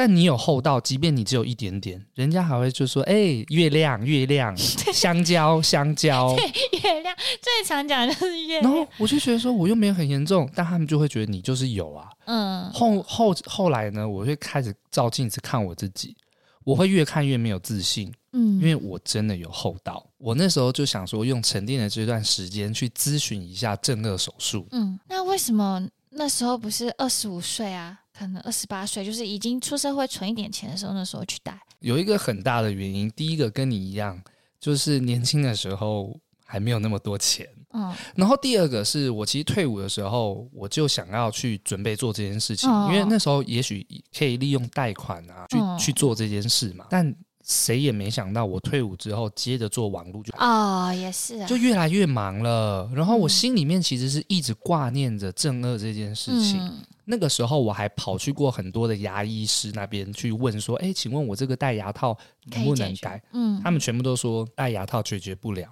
[0.00, 6.34] 但你有厚道，即便你只有一点点，人家还会就说：“哎、欸，月亮，月亮， 香蕉，香蕉。
[6.40, 8.62] ”对，月亮最常讲的就是月亮。
[8.62, 12.08] 然后我就觉得说，我又没有很严重，但他们就会觉得你就是有啊。
[12.24, 12.72] 嗯。
[12.72, 16.16] 后后后来呢，我会开始照镜子看我自己，
[16.64, 18.10] 我会越看越没有自信。
[18.32, 20.02] 嗯，因为我真的有厚道。
[20.16, 24.66] 我那时候就想说，用沉淀的这段时间去咨询一下正颚手术。
[24.70, 27.99] 嗯，那为什么那时候不是二十五岁啊？
[28.20, 31.58] 可能二十八岁，就是已经出社会存一点钱的时候，那时候去贷。
[31.78, 34.20] 有一个很大的原因，第一个跟你一样，
[34.60, 37.48] 就是年轻的时候还没有那么多钱。
[37.72, 46.84] 嗯，然后第二个是我其实退伍的时候，我就想要去准备做这件事情，嗯、因为那时候也许可以利用贷款啊，去、嗯、去做这件事嘛。
[46.90, 47.14] 但
[47.50, 52.88] 谁也没想到，我退伍之后接着做网络就哦，也是、啊，就越来越忙了。
[52.94, 56.60] 然后我心里面其实是一直挂念着正二这件事情。
[56.60, 62.16] 嗯、那个时候我还跑去过很多的牙医师那边去问说：“哎，请问我这个戴牙套
[62.52, 65.68] 能不能戴？”嗯，他们全部都说戴牙套解决不了，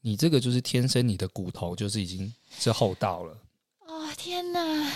[0.00, 3.36] 你这个就是天生你的骨头就是已经是厚道了。
[3.88, 4.88] 哦天哪！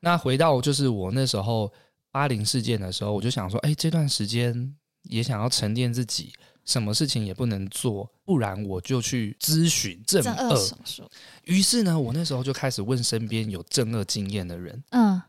[0.00, 1.70] 那回到就是我那时候
[2.10, 6.32] 八零事件的时候，我就想说：“哎，这段时间。”也想要沉淀自己，
[6.64, 11.02] 什么事情也不能做，不然我就去咨询正二手术。
[11.44, 14.82] 于是呢，我那时候就开始问身边有正二经验的人。
[14.90, 15.20] 嗯，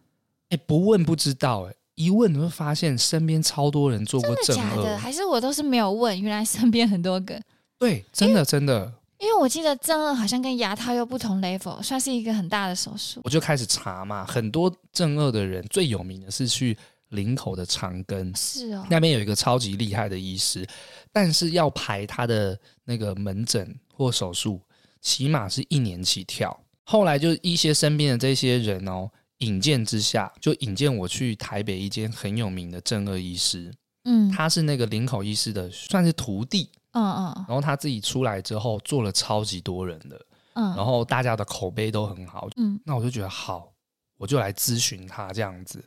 [0.49, 4.83] 哎，不问不知道，哎，一问你会发现身边超多人做过正顎。
[4.83, 6.19] 的，还是我都是没有问？
[6.21, 7.41] 原来身边很多个。
[7.79, 8.93] 对，真的真的。
[9.17, 13.21] 因为我记得正二好像跟牙套又不同 level，算是一个很大的手术。
[13.23, 16.77] 我就开始查嘛，很多正二的人最有名的是去。
[17.13, 20.67] 林口的长庚是哦，那边有一个超级厉害的医师，
[21.11, 24.61] 但是要排他的那个门诊或手术，
[25.01, 26.59] 起码是一年起跳。
[26.83, 33.73] 后来就一些身边的这些人哦，引荐之下，就引荐我去台北一间很有名的正二医师，
[34.03, 43.71] 嗯，他是那个林口医师的算是徒弟，嗯嗯，然后他自己出来之后做了超级多人的，嗯，然后大家的口碑都很好，嗯，那我就觉得好，
[44.17, 45.83] 我就来咨询他这样子。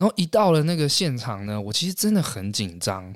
[0.00, 3.14] 然后一到了那个现场呢，我其实真的很紧张。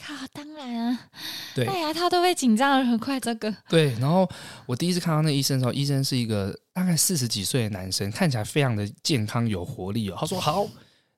[0.00, 1.10] 靠，当然啊，
[1.54, 3.20] 对，戴牙套都会紧张的很快。
[3.20, 4.28] 这个对，然后
[4.66, 10.16] 我第一次看到那医生的时候，医生是一个大概四十几岁的男生，看起来非常的健康有活力哦。
[10.18, 10.66] 他说： “好，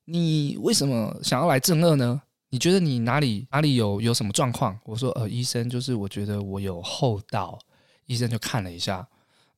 [0.04, 2.20] 你为什么想要来正二呢？
[2.50, 7.58] 你觉得你哪里哪里有有什么状况？”我说：“呃，医生，就是我觉得我有厚道。”
[8.04, 9.08] 医生就看了一下，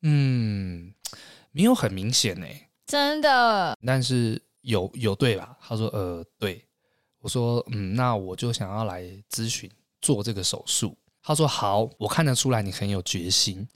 [0.02, 0.92] 嗯，
[1.50, 2.46] 没有很明显呢，
[2.86, 4.40] 真的，但是。
[4.62, 5.56] 有有对吧？
[5.60, 6.64] 他说呃对，
[7.20, 9.70] 我说嗯，那我就想要来咨询
[10.00, 10.96] 做这个手术。
[11.22, 13.66] 他说好，我看得出来你很有决心，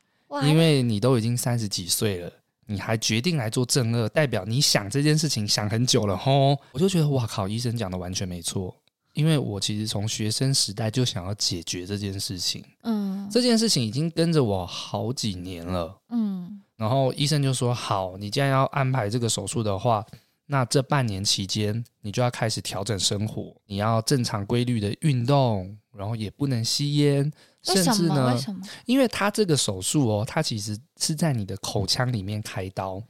[0.43, 2.33] 因为你都已经三十几岁了，
[2.67, 6.59] 你还决定来做正二，代表你想这件事情想很久了吼。
[6.73, 8.75] 我就觉得哇靠，医生讲的完全没错，
[9.13, 20.05] 因为我其实从学生时代就想要解决这件事情，嗯，这件事情已经跟着我好几年了，嗯，然后医生就说好，你既然要安排这个手术的话。
[20.49, 27.31] 那这半年期间，你就要开始调整生活，你要正常规律的运动，然后也不能吸烟，
[27.63, 28.61] 甚至呢，为什么？
[28.85, 33.03] 因为他这个手术哦，它其实是在你的口腔里面开刀。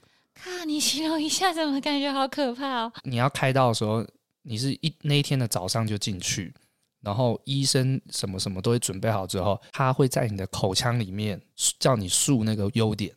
[0.45, 2.93] 啊，你形容一下，怎么感觉好可怕哦？
[3.05, 4.03] 你要开刀的时候，
[4.41, 6.55] 你是一那一天的早上就进去，
[7.03, 11.39] 然后医生什么什么都会准备好之后，他会在你的口腔里面
[11.79, 13.15] 叫你漱那个优点。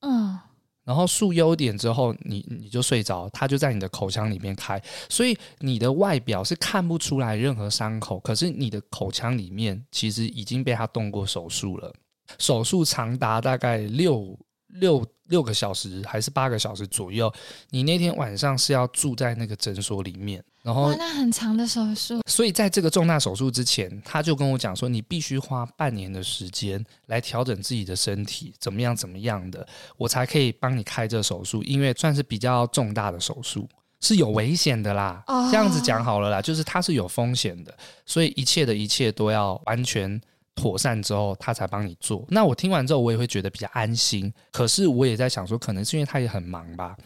[0.00, 0.38] 嗯。
[0.86, 11.92] 然后数优点之后，你你就睡着，它就在你的口腔里面开，所以你的外表是看不出来任何伤口，可是你的口腔里面其实已经被他动过手术了。
[12.38, 17.32] 手术长达大概六六六个小时还是八个小时左右，
[17.70, 22.20] 你那天晚上是要住在那个诊所里面，然后那很长的手术。
[22.26, 33.68] 所以在这个重大手术之前，他就跟我讲说，你必须花半年的时间来调整自己的身体，怎么样怎么样的，我才可以帮你开这手术，因为算是比较重大的手术，
[34.00, 35.22] 是有危险的啦。
[35.26, 40.20] 哦，这样子讲好了啦，就是它是有风险的，所以一切的一切都要完全。
[40.56, 42.24] 妥善之后，他才帮你做。
[42.28, 44.32] 那我听完之后，我也会觉得比较安心。
[44.50, 46.96] 可是我也在想说，可能是因为他也很忙吧。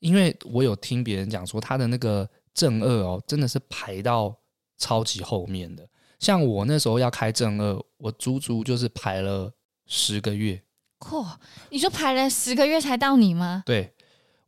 [0.00, 4.36] 因为我有听别人讲说，他的那个正二哦，真的是排到
[4.76, 5.88] 超级后面的。
[6.18, 9.52] 像我那时候要开正二，我足足就是排了
[9.86, 10.60] 十个月。
[10.98, 11.24] 嚯，
[11.70, 13.62] 你说排了十个月才到你吗？
[13.64, 13.92] 对，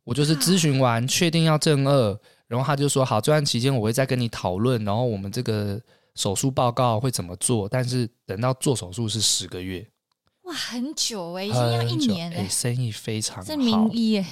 [0.03, 5.81] 我就是咨询完，确定要正二，然后他就说好，这段期间我会再跟你讨论，然后我们这个。
[6.15, 7.67] 手术报告会怎么做？
[7.69, 9.87] 但是等到做手术是十个月，
[10.43, 12.47] 哇，很久哎、欸，已经要一年了、欸。
[12.47, 14.23] 生意非常好，是名医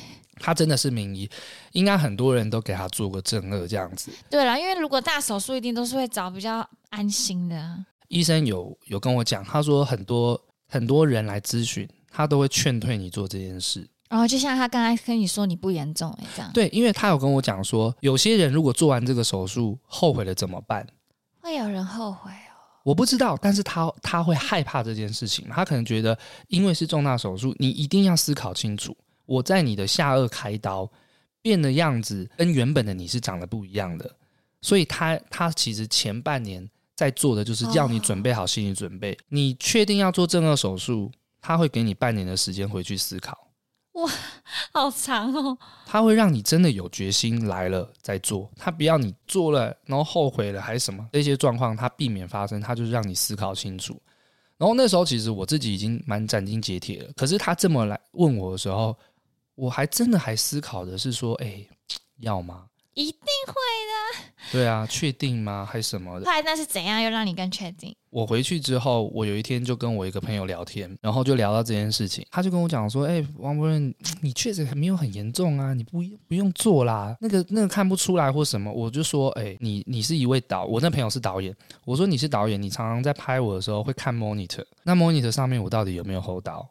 [0.42, 1.30] 他真的是名医，
[1.74, 4.12] 应该很多人都给他做过正二这样子。
[4.30, 7.86] 对啦，因为如果大手术，一定都是会找比较安心的。
[8.08, 13.88] 医生有有跟我讲，他说很多很多人来咨询，他都会劝退你做这件事。
[14.10, 16.52] 然后就像他刚才跟你说，你不严重哎、欸，这样。
[16.54, 20.88] 对，因为他有跟我讲说，有些人如果做完这个手术后悔了怎么办？
[21.42, 30.90] 会有人后悔哦，我不知道，但是他他会害怕这件事情，他可能觉得，因为是重大手术，你一定要思考清楚，我在你的下颚开刀
[31.42, 34.14] 变的样子跟原本的你是长得不一样的，
[34.62, 43.38] 所以他他其实前半年在做的就是要你准备好心理准备，你确定要做正顎手术，他会给你半年的时间回去思考。
[43.94, 44.12] 哇，
[44.72, 45.58] 好长哦！
[45.86, 54.00] 他会让你真的有决心来了再做，他不要你做了然后后悔了还是什么这些状况，他避免发生，他就是让你思考清楚。
[54.58, 58.96] 然后那时候其实我自己已经蛮斩钉截铁了，可是他这么来问我的时候，
[59.56, 61.66] 我还真的还思考的是说，哎，
[62.20, 62.66] 要吗？
[62.94, 64.32] 一定会的。
[64.52, 65.66] 对啊，确定吗？
[65.70, 66.26] 还是什么的？
[66.26, 67.96] 后来那是怎样又让你更确定？
[68.10, 86.68] 我回去之后，我有一天就跟我一个朋友聊天，然后就聊到这件事情，他就跟我讲说：“哎、王博仁， 你确实还没有很严重啊，你不不用做啦，那个那个看不出来或什么。”我就说：“哎、你你是一位导，我那朋友是导演，我说你是导演，你常常在拍我的时候会看 monitor，那 monitor 上面我到底有没有 hold 到？”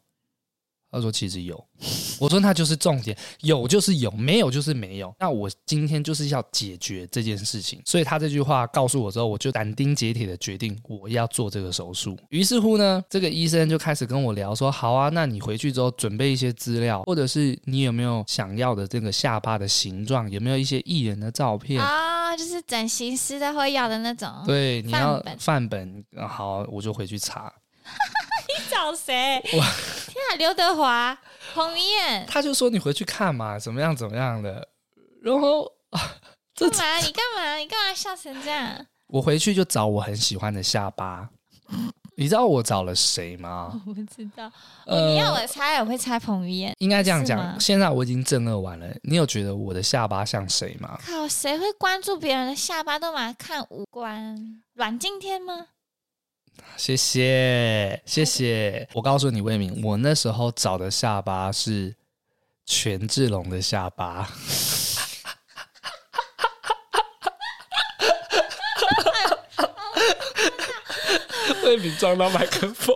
[0.90, 1.62] 他说：“其实有。
[2.18, 5.14] ”我说：“那就是重点，有就是有，没有就是没有。
[5.18, 12.18] 那我今天就是要解决这件事情。”所以他这句话告诉我之后，我就斩钉截铁的决定我要做这个手术。
[12.30, 20.30] 于是乎呢，这个医生就开始跟我聊说：“好啊，那你回去之后准备一些资料，或者是你有没有想要的这个下巴的形状？
[20.30, 22.36] 有没有一些艺人的照片啊？
[22.36, 24.28] 就是整形师都会要的那种。
[24.46, 26.04] 对，你要范本。
[26.28, 27.52] 好，我就回去查。”
[28.68, 29.40] 你找谁？
[29.44, 31.18] 我天啊，刘德华、
[31.54, 34.68] 彭于晏，他就说你回去看嘛，怎么样怎么样的。
[35.22, 35.64] 然后
[36.54, 36.98] 干嘛？
[36.98, 37.54] 你干嘛？
[37.56, 38.86] 你干嘛笑成这样？
[39.06, 41.30] 我回去就找我很喜欢的下巴。
[42.16, 43.80] 你知道我找了谁吗？
[43.86, 44.50] 我不知道。
[44.86, 46.74] 呃、你要我猜，我会猜彭于晏。
[46.78, 47.58] 应该这样讲。
[47.60, 50.98] 现在我已经正顎完了，你有觉得我的下巴像谁吗？
[51.06, 54.62] 靠，谁会关注别人的下巴都嘛看五官？
[54.74, 55.68] 阮经天吗？
[56.76, 61.94] 谢谢谢谢，我告诉你，魏敏，我那时候找的下巴是
[62.64, 64.28] 权志龙的下巴。
[71.64, 72.94] 魏敏撞到麦克风。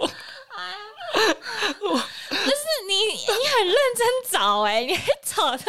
[1.78, 5.64] 不是你，你很认真找哎、欸，你还找到？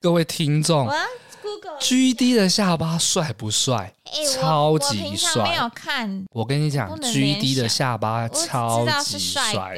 [0.00, 0.88] 各位听众。
[1.80, 3.92] G D 的下巴帅不帅？
[4.04, 5.42] 欸、超级帅！
[5.42, 6.26] 没有看。
[6.30, 9.76] 我跟你讲，G D 的下巴超级帅。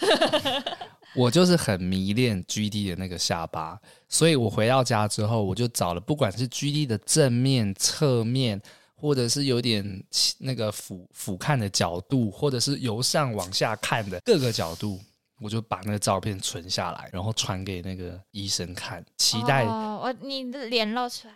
[1.16, 8.60] 我就是很迷恋 G D 的那个下巴，所以我回到家之后，我就找了，不管是 G D 的正面、侧面，
[8.94, 10.04] 或者是有点
[10.38, 15.00] 那个俯俯瞰的角度，或者是由上往下看的各个角度。
[15.40, 19.64] 我就把那个照片存下来，然后传给那个医生看，期待。
[19.64, 21.34] 哦，我你的脸露出来，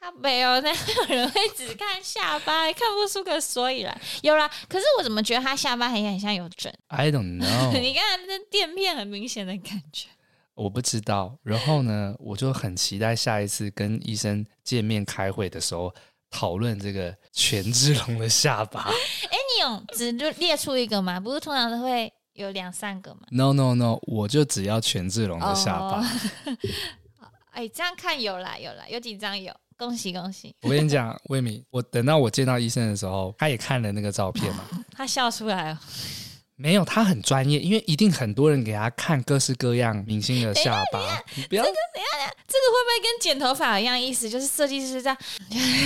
[0.00, 4.00] 他没有，那有人会只看下巴，看不出个所以然。
[4.22, 7.72] 有啦，可是我怎么觉得他下巴很很像有整？I don't know。
[7.78, 10.08] 你看那垫片很明显的感觉。
[10.54, 11.38] 我不知道。
[11.44, 15.94] 然后呢，我就很期待下一次跟医生见面开会的时候，
[16.30, 18.80] 讨论这个权志龙的下巴。
[19.30, 21.20] 哎，你有只列出一个吗？
[21.20, 22.12] 不是通常都会。
[22.34, 26.02] 有两三个嘛？No No No，我就只要权志龙的下巴。
[27.52, 27.64] 哎、oh.
[27.64, 30.54] 欸，这样看有啦有啦，有几张有，恭喜恭喜！
[30.62, 34.64] 我跟你讲，魏敏，我等到我见到医生的时候，他也看了那个照片嘛，
[34.96, 35.80] 他笑出来了。
[36.56, 41.00] 没有，他很专业，因为一定很多人给他看各式各样明星的下巴。
[41.34, 41.76] 你不要，这个
[42.46, 44.30] 这个会不会跟剪头发一样意思？
[44.30, 45.18] 就是设计师这样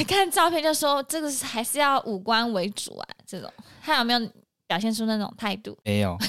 [0.06, 3.08] 看照片就说这个还是要五官为主啊？
[3.26, 3.50] 这种
[3.82, 4.20] 他有没有
[4.66, 5.76] 表现出那种态度？
[5.84, 6.16] 没有。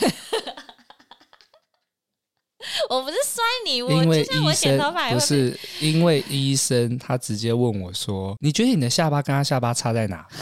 [2.90, 10.26] 我不是摔你，我就像我剪头发不是因为医生他直接问我说：“你觉得你的下巴跟他下巴差在哪？”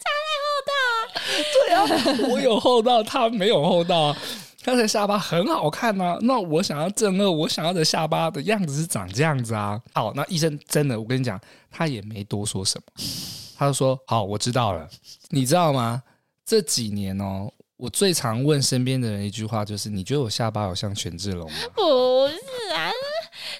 [0.00, 0.10] 差在
[0.44, 0.72] 厚道
[1.54, 4.16] 对啊，我有厚道，他没有厚道。
[4.64, 9.80] 他的下巴很好看啊，那我想要正二，我想要的下巴的样子是长这样子啊。
[9.94, 12.92] 好，那医生真的，我跟你讲，他也没多说什么，
[13.58, 14.88] 他就说：“好，我知道了。”
[15.30, 16.00] 你知道吗？
[16.44, 22.88] 这几年哦，我最常问身边的人一句话就是：“你觉得我下巴有像权志龙吗？”不是啊，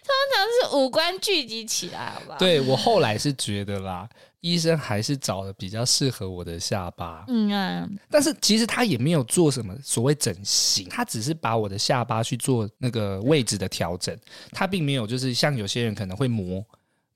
[0.05, 2.39] 通常是五官聚集起来，好不好？
[2.39, 4.09] 对，我后来是觉得啦。
[4.41, 14.17] 医生还是找了比较适合我的下巴，嗯啊，但是其实他也没有做什么所谓整形，他只是把我的下巴去做那个位置的调整，
[14.53, 16.65] 他并没有就是像有些人可能会磨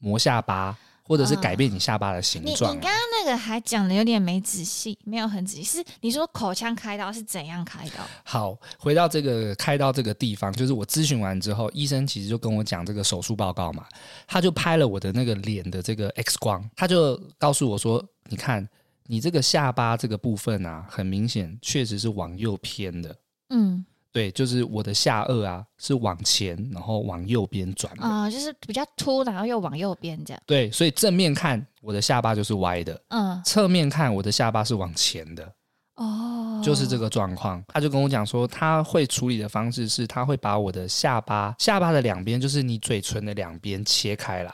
[0.01, 0.77] 磨下巴。
[1.12, 2.72] 或者是改变你下巴的形状、啊。
[2.72, 5.62] 你你刚刚那个还讲的有点没仔细，没有很仔细。
[5.62, 8.03] 是你说口腔开刀是怎样开刀？
[8.25, 13.85] 好，回到这个开刀这个地方，就是我咨询完之后，医生其实就跟我讲这个手术报告嘛，
[14.27, 18.66] 他就拍了我的那个脸的这个 X 光，他就告诉我说：“你看，
[19.07, 23.14] 你这个下巴这个部分啊，很明显确实是往右偏的。”
[23.55, 23.85] 嗯。
[24.12, 30.42] 对，就是我的下颚啊，是往前，然后往右边转啊、呃，就是比较凸，然后又往右边这样。
[30.44, 35.51] 对，所以正面看我的下巴就是歪的，嗯，侧面看我的下巴是往前的，
[35.94, 37.64] 哦，就是这个状况。
[37.68, 44.53] 他就跟我讲说，他会处理的方式是，他会把我的下巴，下巴的两边，就是你嘴唇的两边切开来，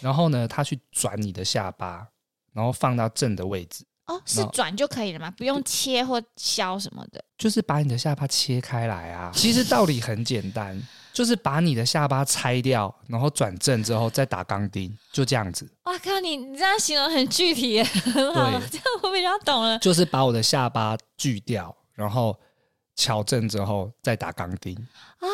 [0.00, 2.04] 然后呢，他去转你的下巴，
[2.52, 3.84] 然后放到正的位置。
[4.06, 5.30] 哦，是转就可以了吗？
[5.36, 9.32] 不用切或削什么的，就是把你的下巴切开来啊。
[9.34, 10.80] 其实道理很简单，
[11.12, 15.68] 就是把你的下巴拆掉，然后转正之后再打钢钉，就这样子。
[15.84, 19.76] 哇靠，你你这样形容很具体耶，很好，对这样我比较懂了。
[19.80, 22.38] 就是把我的下巴锯掉，然后
[22.94, 24.72] 矫正之后再打钢钉。
[25.18, 25.28] 哦，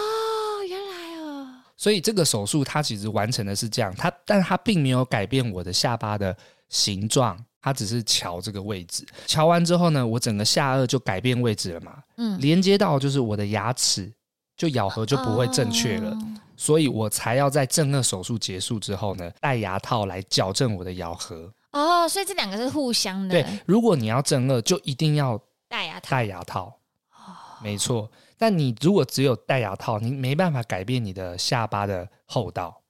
[0.67, 1.47] 原来哦。
[1.77, 6.35] 所以这个手术它其实完成的是这样，它但它并没有改变我的下巴的
[6.71, 7.37] 形状。
[7.63, 14.13] 它只是瞧这个位置，瞧完之后呢，我整个下颚就改变位置了嘛，嗯，连接到就是我的牙齿，
[14.57, 16.19] 就咬合就不会正确了，哦、
[16.57, 21.53] 所以我才要在正颚手术结束之后呢，戴牙套来矫正我的咬合。
[21.71, 23.31] 哦，所以这两个是互相的。
[23.31, 26.11] 对，如果你要正颚，就一定要戴牙套。
[26.11, 26.65] 戴牙套，
[27.13, 28.11] 哦，没错。
[28.37, 32.82] 但你如果只有戴牙套，你没办法改变你的下巴的厚道。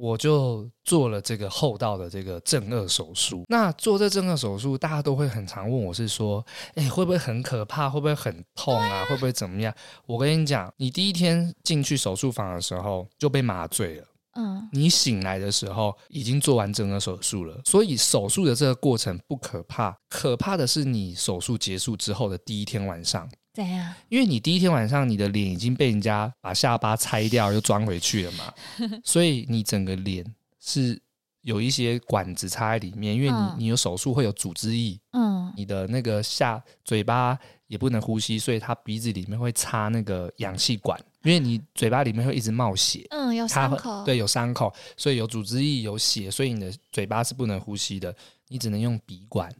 [0.00, 3.44] 我就做了这个厚道的这个正颚手术。
[3.48, 6.42] 那做这正颚手术，大家都会很常问我是说，
[6.74, 7.90] 哎，会不会很可怕？
[7.90, 9.04] 会不会很痛啊？
[9.04, 9.74] 会不会怎么样？
[10.06, 14.06] 我跟你讲，你第一天进去手术房的时候就被麻醉了。
[14.36, 17.60] 嗯，你醒来的时候已经做完正顎手术了。
[17.66, 23.28] 所以手术的这个过程不可怕，可怕的是你手术结束之后的第一天晚上。
[23.52, 23.92] 怎样？
[24.08, 28.54] 因为你第一天晚上你的脸已经被人家把下巴拆掉又装回去了嘛，
[29.04, 30.24] 所以你整个脸
[30.60, 31.00] 是
[31.42, 37.36] 有一些管子插在里面，因为你、嗯、你有手术会有组织液，嗯，你的那个下嘴巴
[37.66, 48.14] 也不能呼吸，所以他鼻子里面会插那个氧气管，因为你嘴巴里面会一直冒血，嗯，有伤口，对，有伤口，所以有组织液有血，所以你的嘴巴是不能呼吸的，
[48.46, 49.52] 你只能用鼻管，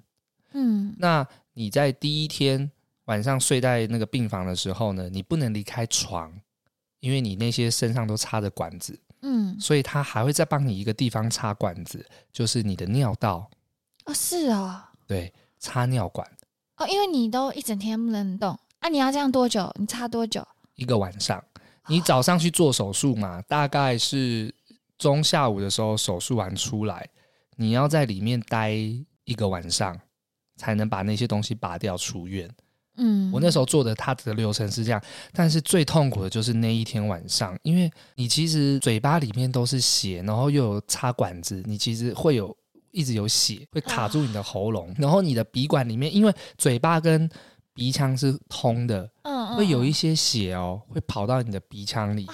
[0.52, 2.70] 嗯，那你在第一天。
[3.06, 6.32] 晚上睡在那个病房的时候呢，你不能离开床，
[7.00, 13.50] 因为你那些身上都插着管子，嗯，所以他还会再帮你一个地方插管子，就是你的尿道。
[14.04, 16.26] 哦，是啊，对，插尿管。
[16.76, 19.72] 哦，因为你都一整天不能动，啊，你要这样多久？
[19.76, 20.46] 你插多久？
[20.74, 21.42] 一个晚上。
[21.88, 24.54] 你早上去做手术嘛，大概是
[24.96, 27.08] 中下午的时候手术完出来，
[27.56, 28.70] 你要在里面待
[29.24, 29.98] 一个晚上，
[30.56, 32.48] 才能把那些东西拔掉出院。
[33.02, 42.54] 嗯，我那时候做的，它的流程是这样，但是最痛苦的就是那一天晚上，因为你其实嘴巴里面都是血，然后又有插管子，你其实会有
[42.90, 47.28] 一直有血会卡住你的喉咙，然后你的鼻管里面，因为嘴巴跟
[47.72, 52.26] 鼻腔是通的，嗯，会有一些血哦，会跑到你的鼻腔里，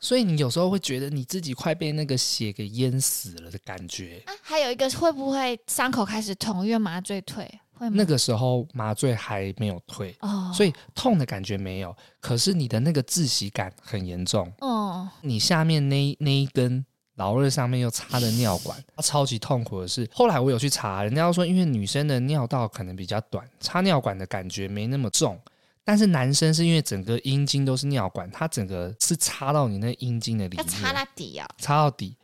[0.00, 4.22] 所以你有时候会觉得你自己快被那个血给淹死了的感觉。
[4.26, 7.60] 啊，还有一个会不会伤口开始痛，因为麻醉退？
[7.92, 14.50] 那个时候麻醉还没有退，哦，所以痛的感觉没有，可是你的那个窒息感很严重。
[14.60, 16.84] 哦，你下面那那一根
[17.16, 25.38] 老二上面又插着尿管， 他超级痛苦的是，后来我有去查，人家说因为女生的尿道可能比较短，插尿管的感觉没那么重，
[25.84, 32.16] 但是男生是因为整个阴茎都是尿管，它整个是插到你那阴茎的里面，插到底啊，插到底，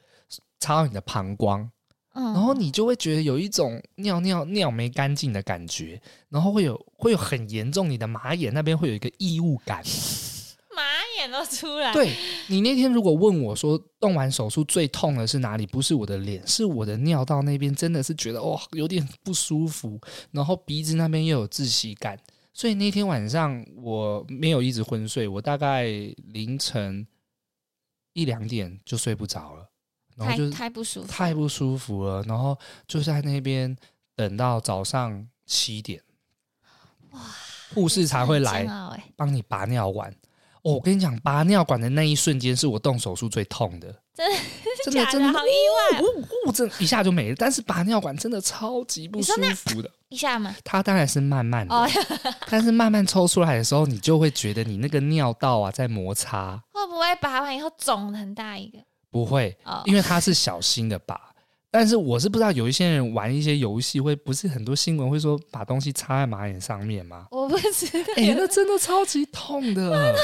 [0.59, 1.71] 插到你的膀胱。
[2.13, 9.83] 然后你就会觉得有一种尿尿尿没干净的感觉，然后会有会有很严重，你的马眼那边会有一个异物感，
[10.75, 10.83] 马
[11.19, 11.93] 眼都出来。
[11.93, 12.13] 对，
[12.49, 15.65] 你那天如果问我说动完手术最痛的是哪里？
[15.67, 20.01] 不是我的脸，是我的尿道那边，真的是觉得哦有点不舒服，
[20.33, 22.19] 然后鼻子那边又有窒息感，
[22.53, 25.85] 所以那天晚上我没有一直昏睡，我大概
[26.33, 27.07] 凌晨
[28.15, 29.70] 一两点就睡不着了。
[30.21, 32.23] 然后就太太不舒服，太不舒服了。
[32.25, 32.57] 然后
[32.87, 33.75] 就在那边
[34.15, 36.01] 等到早上七点，
[37.13, 37.21] 哇，
[37.75, 38.67] 护士才会来
[39.17, 40.15] 帮你拔尿管。
[40.63, 44.39] 哦，我跟你讲，拔尿管的那一瞬间是我动手术最痛的，真的
[44.85, 45.51] 真的真的好意
[45.95, 47.35] 外，呜呜，这一下就没了。
[47.39, 50.55] 但是拔尿管真的超级不舒服的， 一下嘛。
[50.63, 51.89] 它当然是慢慢的，
[52.51, 56.63] 但是慢慢抽出来的时候，你就会觉得你那个尿道啊在摩擦。
[56.75, 58.79] 会不会拔完以后肿很大一个？
[59.11, 61.15] 不会，因为他是小心的拔。
[61.15, 61.25] Oh.
[61.73, 67.29] 但是我是不知道有一些人玩一些游戏会不是很多新闻会说把东西插在马眼上面吗？
[67.31, 70.17] 我不知道，哎、欸，那真的超级痛的。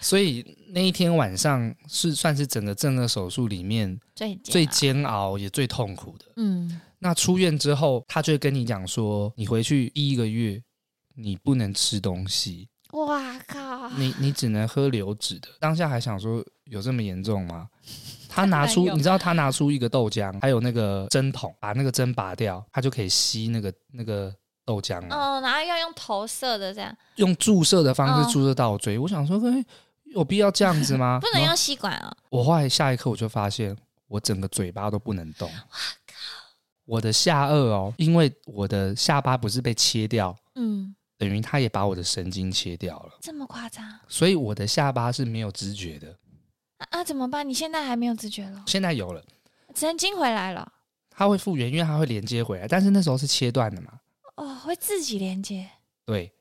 [0.00, 6.24] 所以那一天晚上是算是整个正颌手术里面最最煎熬也最痛苦的。
[6.36, 10.62] 嗯，那出院之后，他就会跟你讲说，你回去第一个月
[11.16, 12.68] 你不能吃东西。
[12.92, 13.69] 哇靠！
[13.96, 15.48] 你你只能喝流质的。
[15.58, 17.68] 当下还想说有这么严重吗？
[18.32, 24.32] 他拿出，你知道他拿出一个豆浆，还有那个针筒，把那个针拔掉，他就可以吸那个那个
[24.64, 25.16] 豆浆了。
[25.16, 28.96] 哦，然后要用投射的这样，用注射的方式注射到我嘴。
[28.98, 29.64] 哦、我想说，哎，
[30.14, 31.18] 有必要这样子吗？
[31.22, 32.16] 不能用吸管啊、哦！
[32.30, 33.76] 我后来下一刻我就发现，
[34.06, 35.50] 我整个嘴巴都不能动。
[35.50, 35.56] 哇
[36.06, 36.14] 靠！
[36.84, 40.94] 我的下颚哦，因为我的下巴不是被切掉，嗯。
[41.20, 43.84] 等于他也把我的神经切掉了，这么夸张？
[44.08, 46.08] 所以我的下巴是没有知觉的。
[46.78, 47.46] 啊，啊怎么办？
[47.46, 48.64] 你现在还没有知觉了？
[48.66, 49.22] 现在有了，
[49.74, 50.72] 神经回来了。
[51.10, 52.66] 它会复原，因为它会连接回来。
[52.66, 54.00] 但是那时候是切断的嘛？
[54.36, 55.68] 哦，会自己连接。
[56.06, 56.32] 对，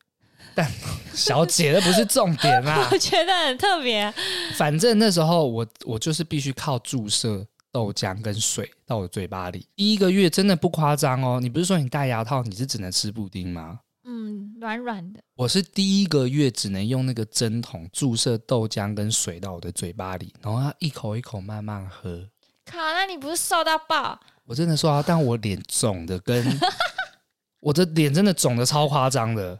[0.55, 0.65] 但
[1.13, 2.88] 小姐那不是重点啊。
[2.89, 4.09] 我觉得很特别。
[4.55, 9.67] 反正那时候我我就是必须靠注射豆浆跟水到我嘴巴里。
[9.75, 11.41] 第一个月真的不夸张哦。
[11.41, 13.82] 你不是说你戴牙套，你是只能吃布丁吗？
[14.12, 15.22] 嗯，软软的。
[15.36, 22.28] 我是第一个月只能用那个针筒注射豆浆跟水到我的嘴巴里，然后他一口一口慢慢喝。
[22.66, 24.20] 靠，那你不是瘦到爆？
[24.45, 26.43] 我真的瘦啊，但我脸肿的跟
[27.62, 29.60] 我的脸真的肿的超夸张的。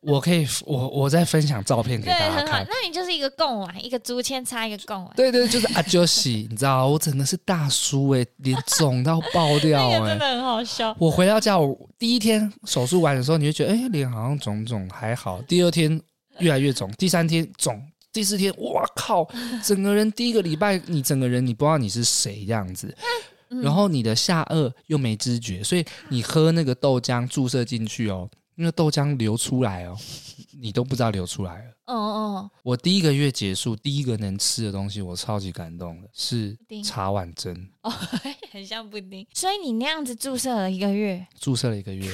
[0.00, 2.66] 我可以，我我再分享照片给大家看。
[2.68, 5.12] 那你就是一个贡丸，一个竹签插一个贡丸。
[5.16, 10.94] 对对，就是阿娇喜，你知道，我真的是大叔哎，脸肿到爆 掉哎，真的很好笑。
[10.98, 15.42] 我回到家，我第一天手术完的时候，你会觉得哎，脸好像肿肿还好。
[15.42, 16.00] 第二天
[16.38, 17.82] 越来越肿，第三天肿，
[18.12, 19.28] 第四天，哇靠，
[19.64, 22.94] 整个人第一个礼拜，你整个人你不知道你是谁这样子。
[23.62, 28.28] 然后你的下颚又没知觉，所以你喝那个豆浆注射进去哦。
[28.60, 29.96] 那个豆浆流出来哦，
[30.60, 31.70] 你都不知道流出来了。
[31.86, 37.54] 哦哦，我第一个月结束，第一个能吃的东西，我超级感动的，是茶碗蒸。
[37.82, 37.90] 哦，
[38.50, 39.24] 很像布丁。
[39.32, 42.10] 所以你那样子注射了一个月，注射了一个月。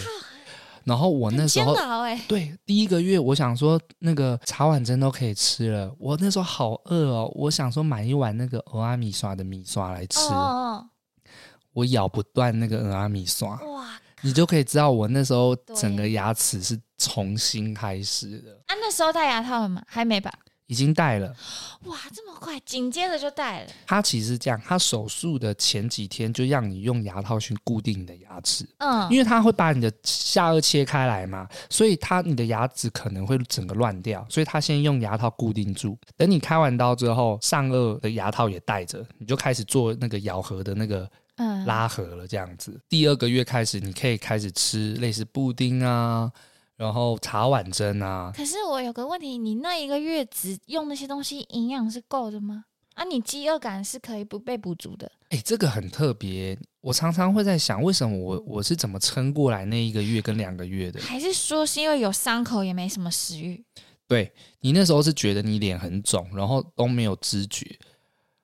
[0.85, 10.21] 然后我那时候，欸、对，第一个月我想说那个茶碗蒸都可以吃了，我那时候好饿哦，我想说买一碗那个俄阿米刷的米刷来吃。
[10.29, 10.87] 哦，哦，
[11.73, 13.59] 我咬不断那个俄阿米刷。
[13.63, 13.94] 哇。
[14.25, 18.53] 你就可以知道我那时候整个牙齿是重新开始的。
[18.67, 19.83] 啊，那时候戴牙套了吗？
[19.87, 20.33] 还没吧？
[20.67, 21.29] 已经戴了。
[21.85, 23.71] 哇，这么快，紧接着就戴了。
[23.87, 28.67] 他其实这样，他手术的前几天就让你用牙套去固定你的牙齿。
[28.79, 35.99] 嗯，因为他会把你的下颚切开来嘛，所以他你的牙齿可能会整个乱掉，所以他先用牙套固定住。
[36.17, 41.07] 等你开完刀之后，上颚的牙套也戴着，你就开始做那个咬合的那个。
[41.37, 42.81] 嗯，拉合了这样子。
[42.89, 46.31] 第二个月开始，你可以开始吃类似布丁啊，
[46.77, 48.33] 然后茶碗蒸啊。
[48.37, 52.65] 可是我有个问题，你那一个月只用那些东西，营养是够的吗？
[52.95, 55.11] 啊，你饥饿感是可以不被补足的。
[55.31, 56.57] 哎，这个很特别。
[56.81, 61.01] 我常常会在想，为什么我我是怎么撑过来那一个月跟两个月的？
[61.01, 63.65] 还是说是因为有伤口，也没什么食欲？
[64.07, 67.77] 对，你那时候是觉得你脸很肿，然后都没有知觉。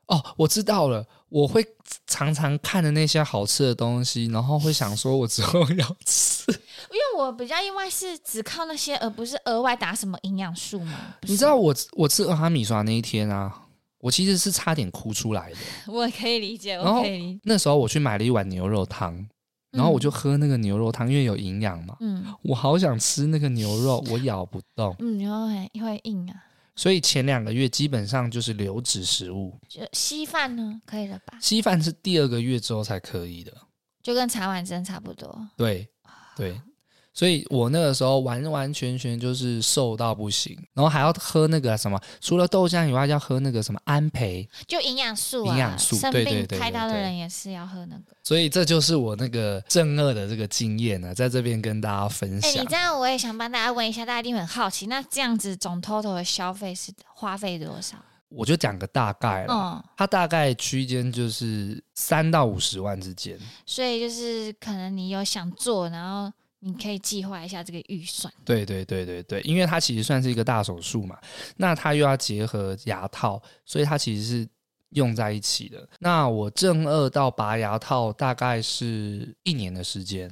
[0.09, 1.07] 哦，我知道了。
[1.31, 1.65] 我会
[2.07, 6.51] 常常看的那些好吃的东西，然后会想说，我之后要吃。
[6.91, 10.99] 因为我比较意外是只靠那些，而不是额外打什么营养素嘛。
[11.23, 13.63] 你知道我我吃蚵仔米刷那一天啊，
[14.01, 15.57] 我其实是差点哭出来的。
[15.93, 17.41] 我可以理解，我可以理解。
[17.45, 19.25] 那时候我去买了一碗牛肉汤，
[19.71, 21.97] 然后我就喝那个牛肉汤，因为有营养嘛。
[22.01, 24.97] 嗯，我好想吃那个牛肉，我咬不动。
[24.99, 26.35] 嗯，牛肉很会硬啊。
[26.81, 29.55] 所以前两个月基本上就是流质食物。
[29.69, 31.39] 就稀饭呢，可以了吧？
[31.39, 33.53] 稀饭是第二个月之后才可以的，
[34.03, 35.47] 就跟茶碗蒸差不多。
[35.59, 35.87] 对，
[36.35, 36.59] 对。
[37.21, 45.53] 所以我那个时候完完全全就是瘦到不行，然后还要喝那个什么，除了豆浆以外，要喝那个什么安培，就营养素啊。
[45.53, 48.05] 营养素，生病对对对，开刀的人也是要喝那个。
[48.23, 52.51] 所以这就是我那个正二的这个经验呢，在这边跟大家分享。
[52.51, 57.99] 哎，你这样我也想帮大家问一下，大家一定很好奇，那这样子总 total 的消费是花费多少？
[58.31, 63.39] 我就讲个大概了，嗯，它大概区间就是三到五十万之间。
[63.67, 66.33] 所以就是可能你有想做，然后。
[66.61, 68.33] 你可以计划一下这个预算。
[68.45, 71.19] 对对对对对，因为它其实算是一个大手术嘛，
[71.57, 74.49] 那它又要结合牙套，所以它其实是
[74.91, 75.89] 用在一起的。
[75.99, 80.31] 那我正二到拔牙套大概是一年的时间。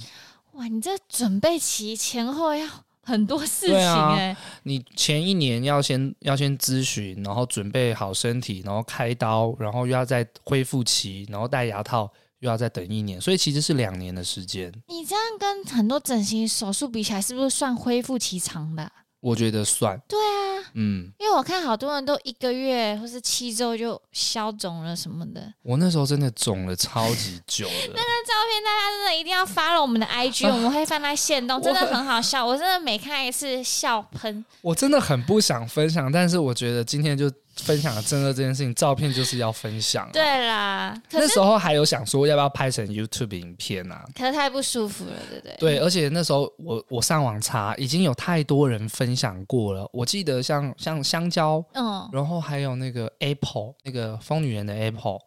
[0.53, 2.69] 哇，你这准备期前后要
[3.03, 4.39] 很多事情哎、欸啊。
[4.65, 12.13] 你前一年要先要先咨询，然后准备好身体，然后开刀，然后又要再恢复期，然后戴牙套。
[12.41, 14.73] 又要再等一年，所以其实是两年的时间。
[14.87, 18.91] 你这样跟很多整形手术比起来，是不是算恢复期长的？
[19.21, 20.01] 我觉得算。
[20.07, 25.53] 对啊，嗯，因为我看好多人都一个月或是七周就消肿了什么的。
[25.65, 27.75] 我那时候真的肿了超级久的。
[27.89, 32.47] 那个照片大家真的一定要 follow 我们的 IG，啊，我们会放在线动，真的很好笑。
[32.47, 34.45] 我，我真的每看一次笑喷。
[34.61, 37.29] 我真的很不想分享，但是我觉得今天就。
[37.59, 40.09] 分享了正二这件事情，照片就是要分享。
[40.13, 44.05] 对啦，那时候还有想说要不要拍成 YouTube 影片啊？
[44.15, 45.57] 可是太不舒服了，对不对？
[45.59, 49.89] 对，而且那时候我我上网查，已经有太多人分享过了。
[49.93, 55.19] 我记得像像香蕉，嗯，然后还有那个 Apple，那个疯女人的 Apple，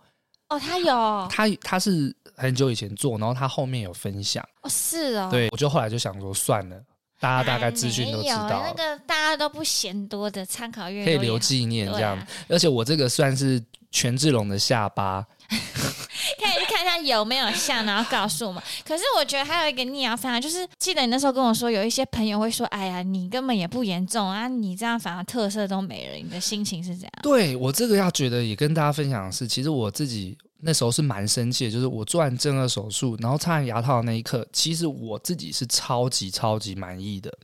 [0.49, 6.81] 哦，他有，他他是很久以前做，然后他后面有分享，哦，是哦，对，我就后来就想说算了。
[7.21, 12.17] 大家大概资讯都知道，那个大家都不嫌多的参考阅，可以留纪念这样。
[12.17, 18.61] 啊、而且我这个算是权志龙的下巴， 可以去看一下有没有像，然后告诉我们。
[18.83, 27.11] 可是我觉得还有一个你要分享，就是记得你那时候跟我说，有一些朋友会说：“哎呀，你根本也不严重啊，你这样反而特色都没了。”你的心情是怎样？
[27.21, 30.35] 对，我这个要觉得也跟大家分享的是，其实我自己。
[30.63, 37.35] 那时候是蛮生气的，就是我做完正颌手术，然后插完牙套的那一刻，其实我自己是超级超级满意的，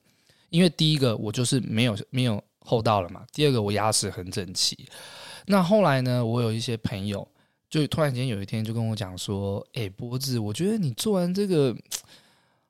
[0.49, 4.77] 因为第一个我就是没有没有厚道了嘛，第二个我牙齿很整齐。
[5.47, 7.27] 那后来呢，我有一些朋友
[7.69, 11.75] 就突然间有一天就跟我讲说：“哎，脖子，我觉得你做完这个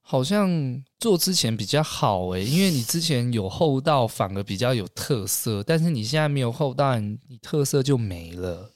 [0.01, 8.71] 好像做之前比较好哎，因为你之前有厚道反而比较有特色，但是你现在没有厚道，你特色就没了。”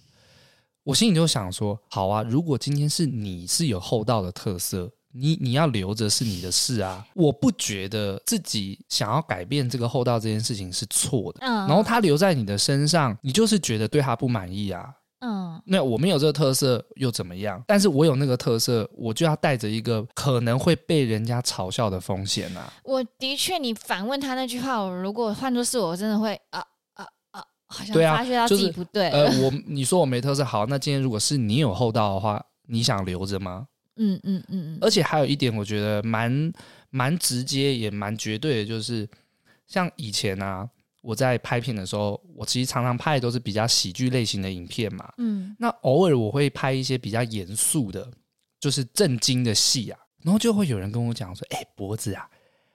[0.84, 7.06] 我心里就想说，好啊，如果今天是你是有厚道的特色，你你要留着是你的事啊。
[7.14, 11.40] 我不觉得自己想要改变这个厚道这件事情是错的。
[11.42, 14.90] 嗯，然后他留在你的身上，你就是觉得对他不满意啊。
[15.20, 17.64] 嗯，那我没有这个特色又怎么样？
[17.68, 22.74] 但是我有那个特色，我就要带着一个可能会被人家嘲笑的风险啊。
[22.84, 26.66] 我的确，你反问他那句话，我如果换作是我，我真的会啊。
[27.72, 29.10] 好像对啊，发觉到自己不对。
[29.10, 33.68] 呃，我你说我没特色，好，那今天如果是你有厚道的话，你想留着吗？
[33.96, 34.78] 嗯嗯嗯嗯。
[34.82, 36.52] 而且还有一点，我觉得蛮
[36.90, 39.08] 蛮直接，也蛮绝对的，就是
[39.68, 40.70] 像以前啊，
[41.02, 45.10] 我在拍片的时候，我其实常常拍的都是比较喜剧类型的影片嘛。
[45.18, 45.56] 嗯。
[45.58, 48.06] 那偶尔我会拍一些比较严肃的，
[48.60, 52.28] 就是正经的戏啊，然后就会有人跟我讲说：“哎，脖子啊。”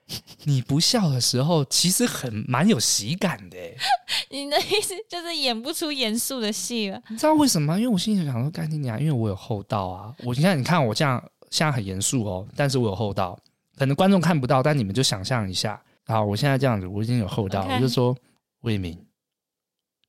[0.45, 3.57] 你不笑的时候，其实很蛮有喜感的。
[4.31, 7.03] 你的意思就是演不出严肃的戏了？
[7.09, 7.79] 你知道为什么吗？
[7.79, 10.15] 因为我心里想说，干你娘，因为我有厚道啊。
[10.25, 13.39] 我你看，你看我这样现在很严肃哦，但是我有厚道，
[13.77, 15.83] 可能观众看不到，但你们就想象一下。
[16.07, 18.17] 好，我现在这样子，我已经有厚道.我就说，
[18.61, 18.97] 魏明，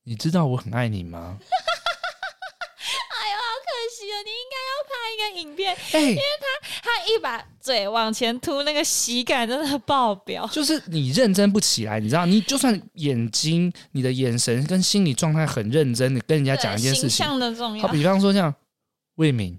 [0.04, 1.38] 你知道我很爱你吗？
[4.00, 10.46] 你应该要拍一个影片，欸、因为他他一把嘴往前凸，那个喜感真的爆表。
[10.52, 17.86] 就是你认真不起来，你知道，你就算眼睛、你的眼神跟心理状态很认真，你跟人家讲一件事情，形象的重要。
[17.86, 18.54] 好，比方说像，
[19.16, 19.58] 魏敏，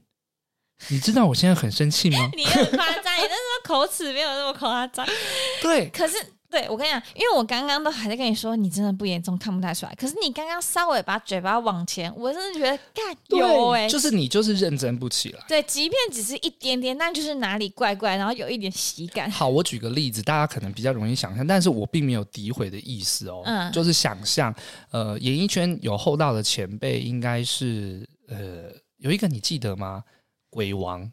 [0.88, 2.30] 你知道我现在很生气吗？
[2.36, 5.06] 你很夸张，你那时候口齿没有那么夸张。
[5.62, 6.16] 对，可是
[6.50, 9.94] 对，我跟你讲，因为我刚刚都还在跟你说，你真的不严重，看不太出来。
[9.94, 15.40] 可是你刚刚稍微把嘴巴往前，我真的觉得干有哎，就是你就是认真不起来。
[15.48, 19.30] 对，即便只是一点点，但就是哪里怪怪，然后有一点喜感。
[19.30, 23.44] 好，我举个例子，大家可能比较容易想象，但是我并没有诋毁的意思哦。
[23.46, 24.52] 嗯，就是想象，
[24.90, 30.04] 呃，演艺圈有厚道的前辈，应该是呃，有一个你记得吗？
[30.50, 31.12] 鬼王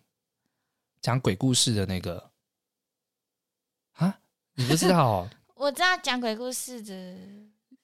[1.03, 2.31] 讲鬼故事的那个。
[4.57, 5.29] 你不知道哦？
[5.55, 7.15] 我知道讲鬼故事的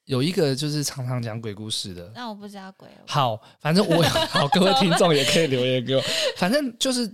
[0.06, 2.10] 有一个，就是常常讲鬼故事的。
[2.14, 2.88] 那我不知道鬼。
[3.06, 6.02] 好，反正我 好，各位听众也可以留言给我。
[6.36, 7.10] 反正就是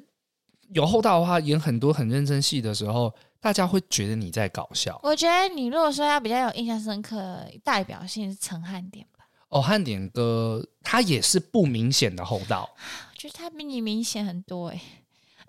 [0.72, 4.98] 有厚道的话，演很多很认真戏的时候，大家会觉得你在搞笑。
[5.02, 9.24] 我觉得你如果说要比较有印象深刻，代表性是陈汉典吧？
[9.48, 12.68] 哦，汉典哥他也是不明显的厚道，
[13.12, 14.80] 我觉得他比你明显很多哎。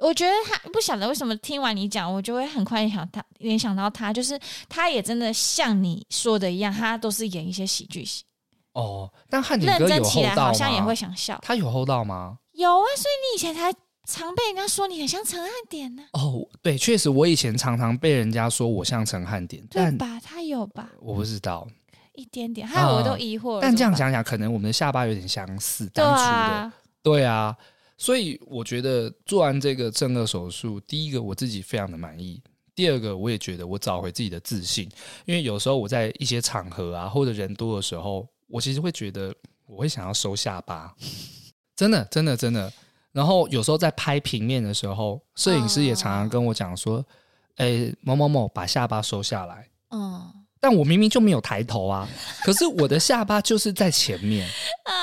[0.02, 8.24] 我觉得他不晓得为什么听完你讲，我就会很快联想他联想到他，就是他也真的像你说的一样，他都是演一些喜剧戏。
[8.74, 10.44] 哦，但汉典哥有厚道吗？
[10.44, 11.38] 好像也会想笑。
[11.42, 12.38] 他有厚道吗？
[12.54, 13.74] 有啊，所以你以前才
[14.06, 16.04] 常被人家说你很像陈汉典呢。
[16.14, 20.20] 哦，对，确实我以前常常被人家说我像陈汉典，对吧？
[20.24, 20.90] 他有吧？
[21.02, 21.68] 我不知道，
[22.14, 23.62] 一点点，还有我都疑惑、嗯。
[23.62, 26.72] 但这样想想，可能我们的下巴有点相似，当初的，
[27.04, 27.58] 对啊。
[28.00, 32.42] 所以我觉得做完这个正颚手术，第一个我自己非常的满意，
[32.74, 34.90] 第二个我也觉得我找回自己的自信，
[35.26, 39.36] 因为有时候我在一些场合啊或者人多的时候，我其实会觉得
[39.68, 40.96] 我会想要收下巴，
[41.76, 42.72] 真的真的真的。
[43.12, 47.06] 然后有时候在拍平面的时候，摄影师也常常跟我讲说
[47.58, 50.32] ：“哎，某某某，把下巴收下来。”嗯，
[50.62, 52.08] 但我明明就没有抬头啊，
[52.46, 54.48] 可是我的下巴就是在前面
[54.86, 54.99] 啊。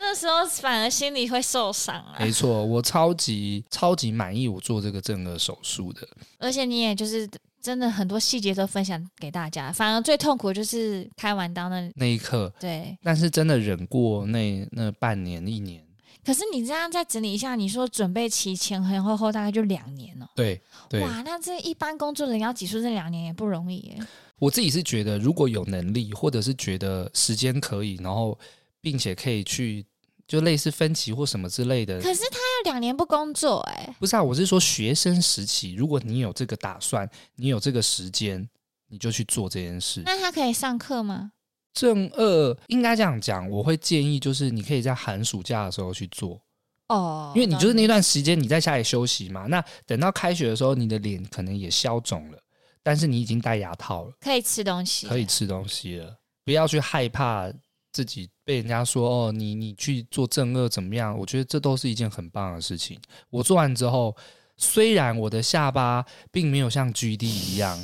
[0.00, 2.16] 那时候反而心里会受伤啊！
[2.20, 6.06] 没错，我超级超级满意我做这个正颌手术的，
[6.38, 7.28] 而且你也就是
[7.60, 9.72] 真的很多细节都分享给大家。
[9.72, 12.96] 反而最痛苦就是开完刀那那一刻，对。
[13.02, 15.84] 但是真的忍过那那半年一年。
[16.24, 20.30] 可是你这样再整理一下，你说准备期前前后后大概就两年了。
[20.36, 21.00] 对对。
[21.00, 23.98] 哇，那这一般工作人要挤出这两年也不容易耶。
[24.38, 28.38] 我自己是觉得，如果有能力，或者是觉得时间可以，然后。
[28.80, 29.84] 并且可以去，
[30.26, 32.00] 就类似分期或什么之类的。
[32.00, 33.94] 可是他要两年不工作哎、欸。
[33.98, 38.48] 不是啊，我是说学生时期，如果你有这个打算，你有这个时间，
[38.88, 40.02] 你就去做这件事。
[40.04, 41.32] 那他可以上课吗？
[41.74, 46.40] 正二应该这样讲，我会建议就是你可以在寒暑假的时候去做
[46.88, 49.46] 哦，因为你就是那段时间你在家里休息嘛。
[49.46, 52.38] 那等到开学的时候，你的脸可能也消肿了，
[52.82, 56.18] 但是你已经戴牙套了，可以吃东西，可以吃东西了。
[56.44, 57.52] 不要去害怕
[57.98, 58.30] 自己。
[58.44, 61.18] 被人家说哦，你你去做正恶怎么样？
[61.18, 62.96] 我觉得这都是一件很棒的事情。
[63.28, 64.16] 我做完之后，
[64.56, 67.76] 虽然我的下巴并没有像 GD 一样，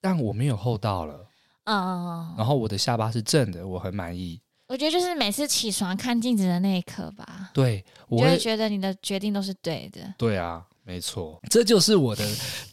[0.00, 1.14] 但我没有厚道了。
[1.64, 2.34] 嗯嗯嗯。
[2.36, 4.40] 然后我的下巴是正的，我很满意。
[4.66, 7.50] 我觉得就是每次起床看镜子的那一刻吧。
[7.54, 10.14] 对，我会觉得你的决定都是对的。
[10.18, 12.24] 对啊，没错，这就是我的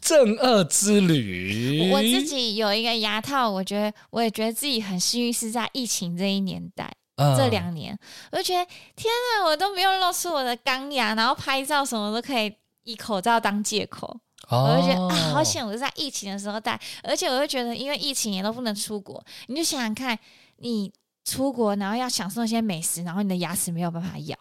[0.01, 1.91] 正二之旅。
[1.91, 6.91] 我自己有一个牙套，我觉得我也觉得自己很幸运，是在疫情这一年代。
[7.35, 7.97] 这两年，
[8.31, 8.63] 我就觉得
[8.95, 12.53] 天啊，我都没有露出我的钢牙，然后拍照什么都可以
[12.83, 14.05] 以口罩当借口，
[14.49, 15.65] 哦、我就觉得啊，好险！
[15.65, 20.17] 我是在疫情的时候戴，而且我就觉得，因为疫情也都不能出国，你就想想看，
[20.57, 20.93] 你
[21.25, 24.37] 出国然后要享受一些美食，然后你的牙齿没有办法咬。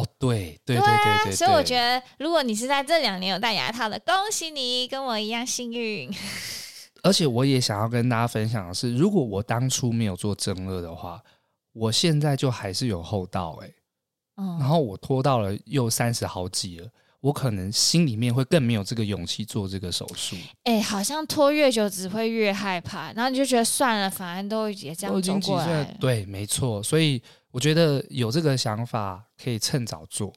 [0.00, 6.10] 哦，对对对对对，所以我觉得，如果你是在这两年有戴牙套的，恭喜你，跟我一样幸运。
[7.02, 11.22] 而且我也想要跟大家分享的是，如果我当初没有做正颚的话。
[11.72, 13.74] 我现在就还是有厚道哎、欸，
[14.38, 16.88] 嗯，然后我拖到了又三十好几了，
[17.20, 20.36] 我可能心里面会更没有这个勇气做这个手术。
[20.64, 25.84] 哎、欸，好像拖越久只会越害怕，然后你就觉得算了，反正都也这样走过来。
[26.00, 26.82] 对，没错。
[26.82, 30.32] 所以我觉得有这个想法可以趁早做。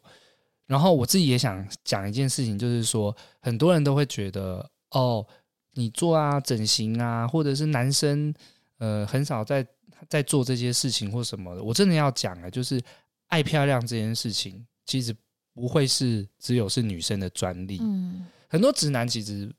[0.65, 5.25] 然后我自己也想讲一件事情，就是说很多人都会觉得哦，
[5.73, 8.33] 你做啊整形啊，或者是男生
[8.79, 9.65] 呃很少在。
[10.09, 12.81] 在做这些事情或什么的，我真的要讲啊，就是
[13.27, 15.15] 爱漂亮这件事情，其实
[15.53, 17.77] 不会是只有是女生的专利。
[17.81, 19.53] 嗯，很多直男其实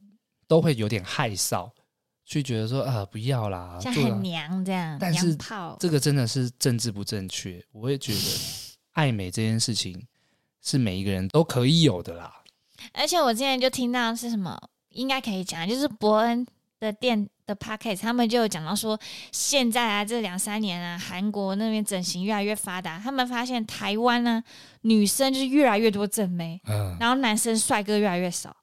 [0.46, 1.70] 都会有点害臊，
[2.24, 4.98] 去觉得说啊，不要啦，像很娘这样。
[5.00, 5.36] 但是
[5.78, 7.64] 这个真的是政治不正确。
[7.72, 8.20] 我会觉得
[8.92, 10.06] 爱美这件事情
[10.62, 12.42] 是每一个人都可以有的啦。
[12.92, 16.46] 而且我之前就听到是什么，应该可以讲，就是伯恩
[16.84, 17.28] 的店。
[17.46, 18.98] 的 podcast 他们就有讲到说，
[19.30, 24.42] 现在啊，这两三年啊，韩国那边整形越来越发达，他们发现台湾呢，
[24.80, 28.56] 女生就是越来越多正妹，嗯，然后男生帅哥越来越少。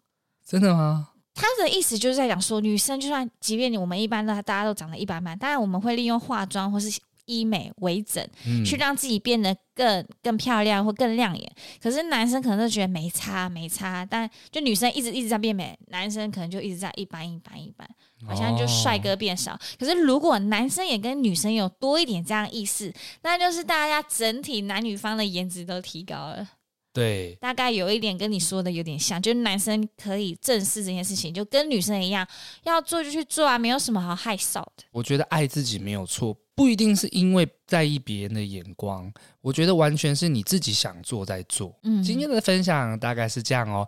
[0.43, 1.09] 真的吗？
[1.36, 11.51] 他的意思就是在讲说，女生就算即便你我们一般的大家都长得一般般，当然我们会利用化妆或是医美微整，嗯、去让自己变得更更漂亮或更亮眼。
[11.82, 17.88] 可是男生可能都觉得没差没差，但就女生一直一直在变美，男生可能就一直在一般一般一般，
[18.26, 19.53] 好像就帅哥变少。
[19.53, 22.93] 哦、可是如果男生也跟女生有多一点这样意识，
[23.24, 26.47] 那就是大家整体男女方的颜值都提高了。
[26.93, 32.28] 对，大概有一点跟你说的有点像，就是男生可以正视这件事情，就跟女生一样，
[32.63, 34.84] 要做就去做啊，没有什么好害臊的。
[34.91, 41.76] 我觉得爱自己没有错，不一定是因为在意别人的眼光，我觉得完全是你自己想做在做。
[41.82, 43.88] 嗯，今天的分享大概是这样哦。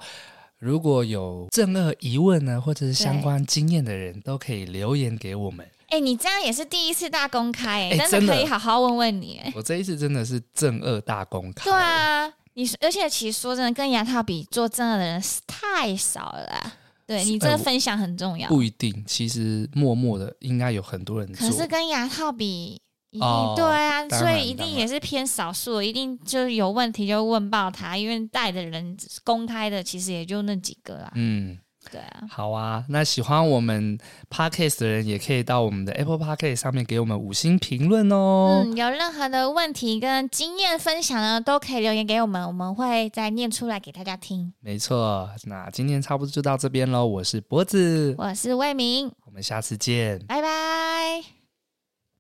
[0.58, 5.64] 如果有正二疑问呢，或者是相关经验的人，都可以留言给我们。
[5.90, 9.40] 哎，你这样也是第一次大公开，哎，真的可以好好问问你。
[9.54, 11.66] 我这一次真的是正二大公开。
[11.66, 12.34] 对啊。
[12.56, 16.74] 你而且其实说真的，跟牙套比做正二的人太少了啦。
[17.06, 18.48] 对，你这个分享很重要。
[18.48, 21.48] 不一定，其实默默的应该有很多人做。
[21.48, 22.82] 可是跟牙套比，
[23.12, 31.12] 一定、哦、对啊，所以一定也是偏少数，一定就是有问题就问爆他，因为带的人公开的其实也就那几个啦。
[31.16, 31.58] 嗯。
[31.94, 33.96] 对啊，好啊，那喜欢我们
[34.32, 38.64] Podcast 的人也可以到我们的 Apple Podcast 上面给我们五星评论哦。
[38.66, 44.52] 嗯，有任何的问题跟经验分享呢，都可以留言给我们，我们会再念出来给大家听。
[44.60, 47.06] 没错，那今天差不多就到这边喽。
[47.06, 51.33] 我是脖子，我是魏明，我们下次见，拜拜。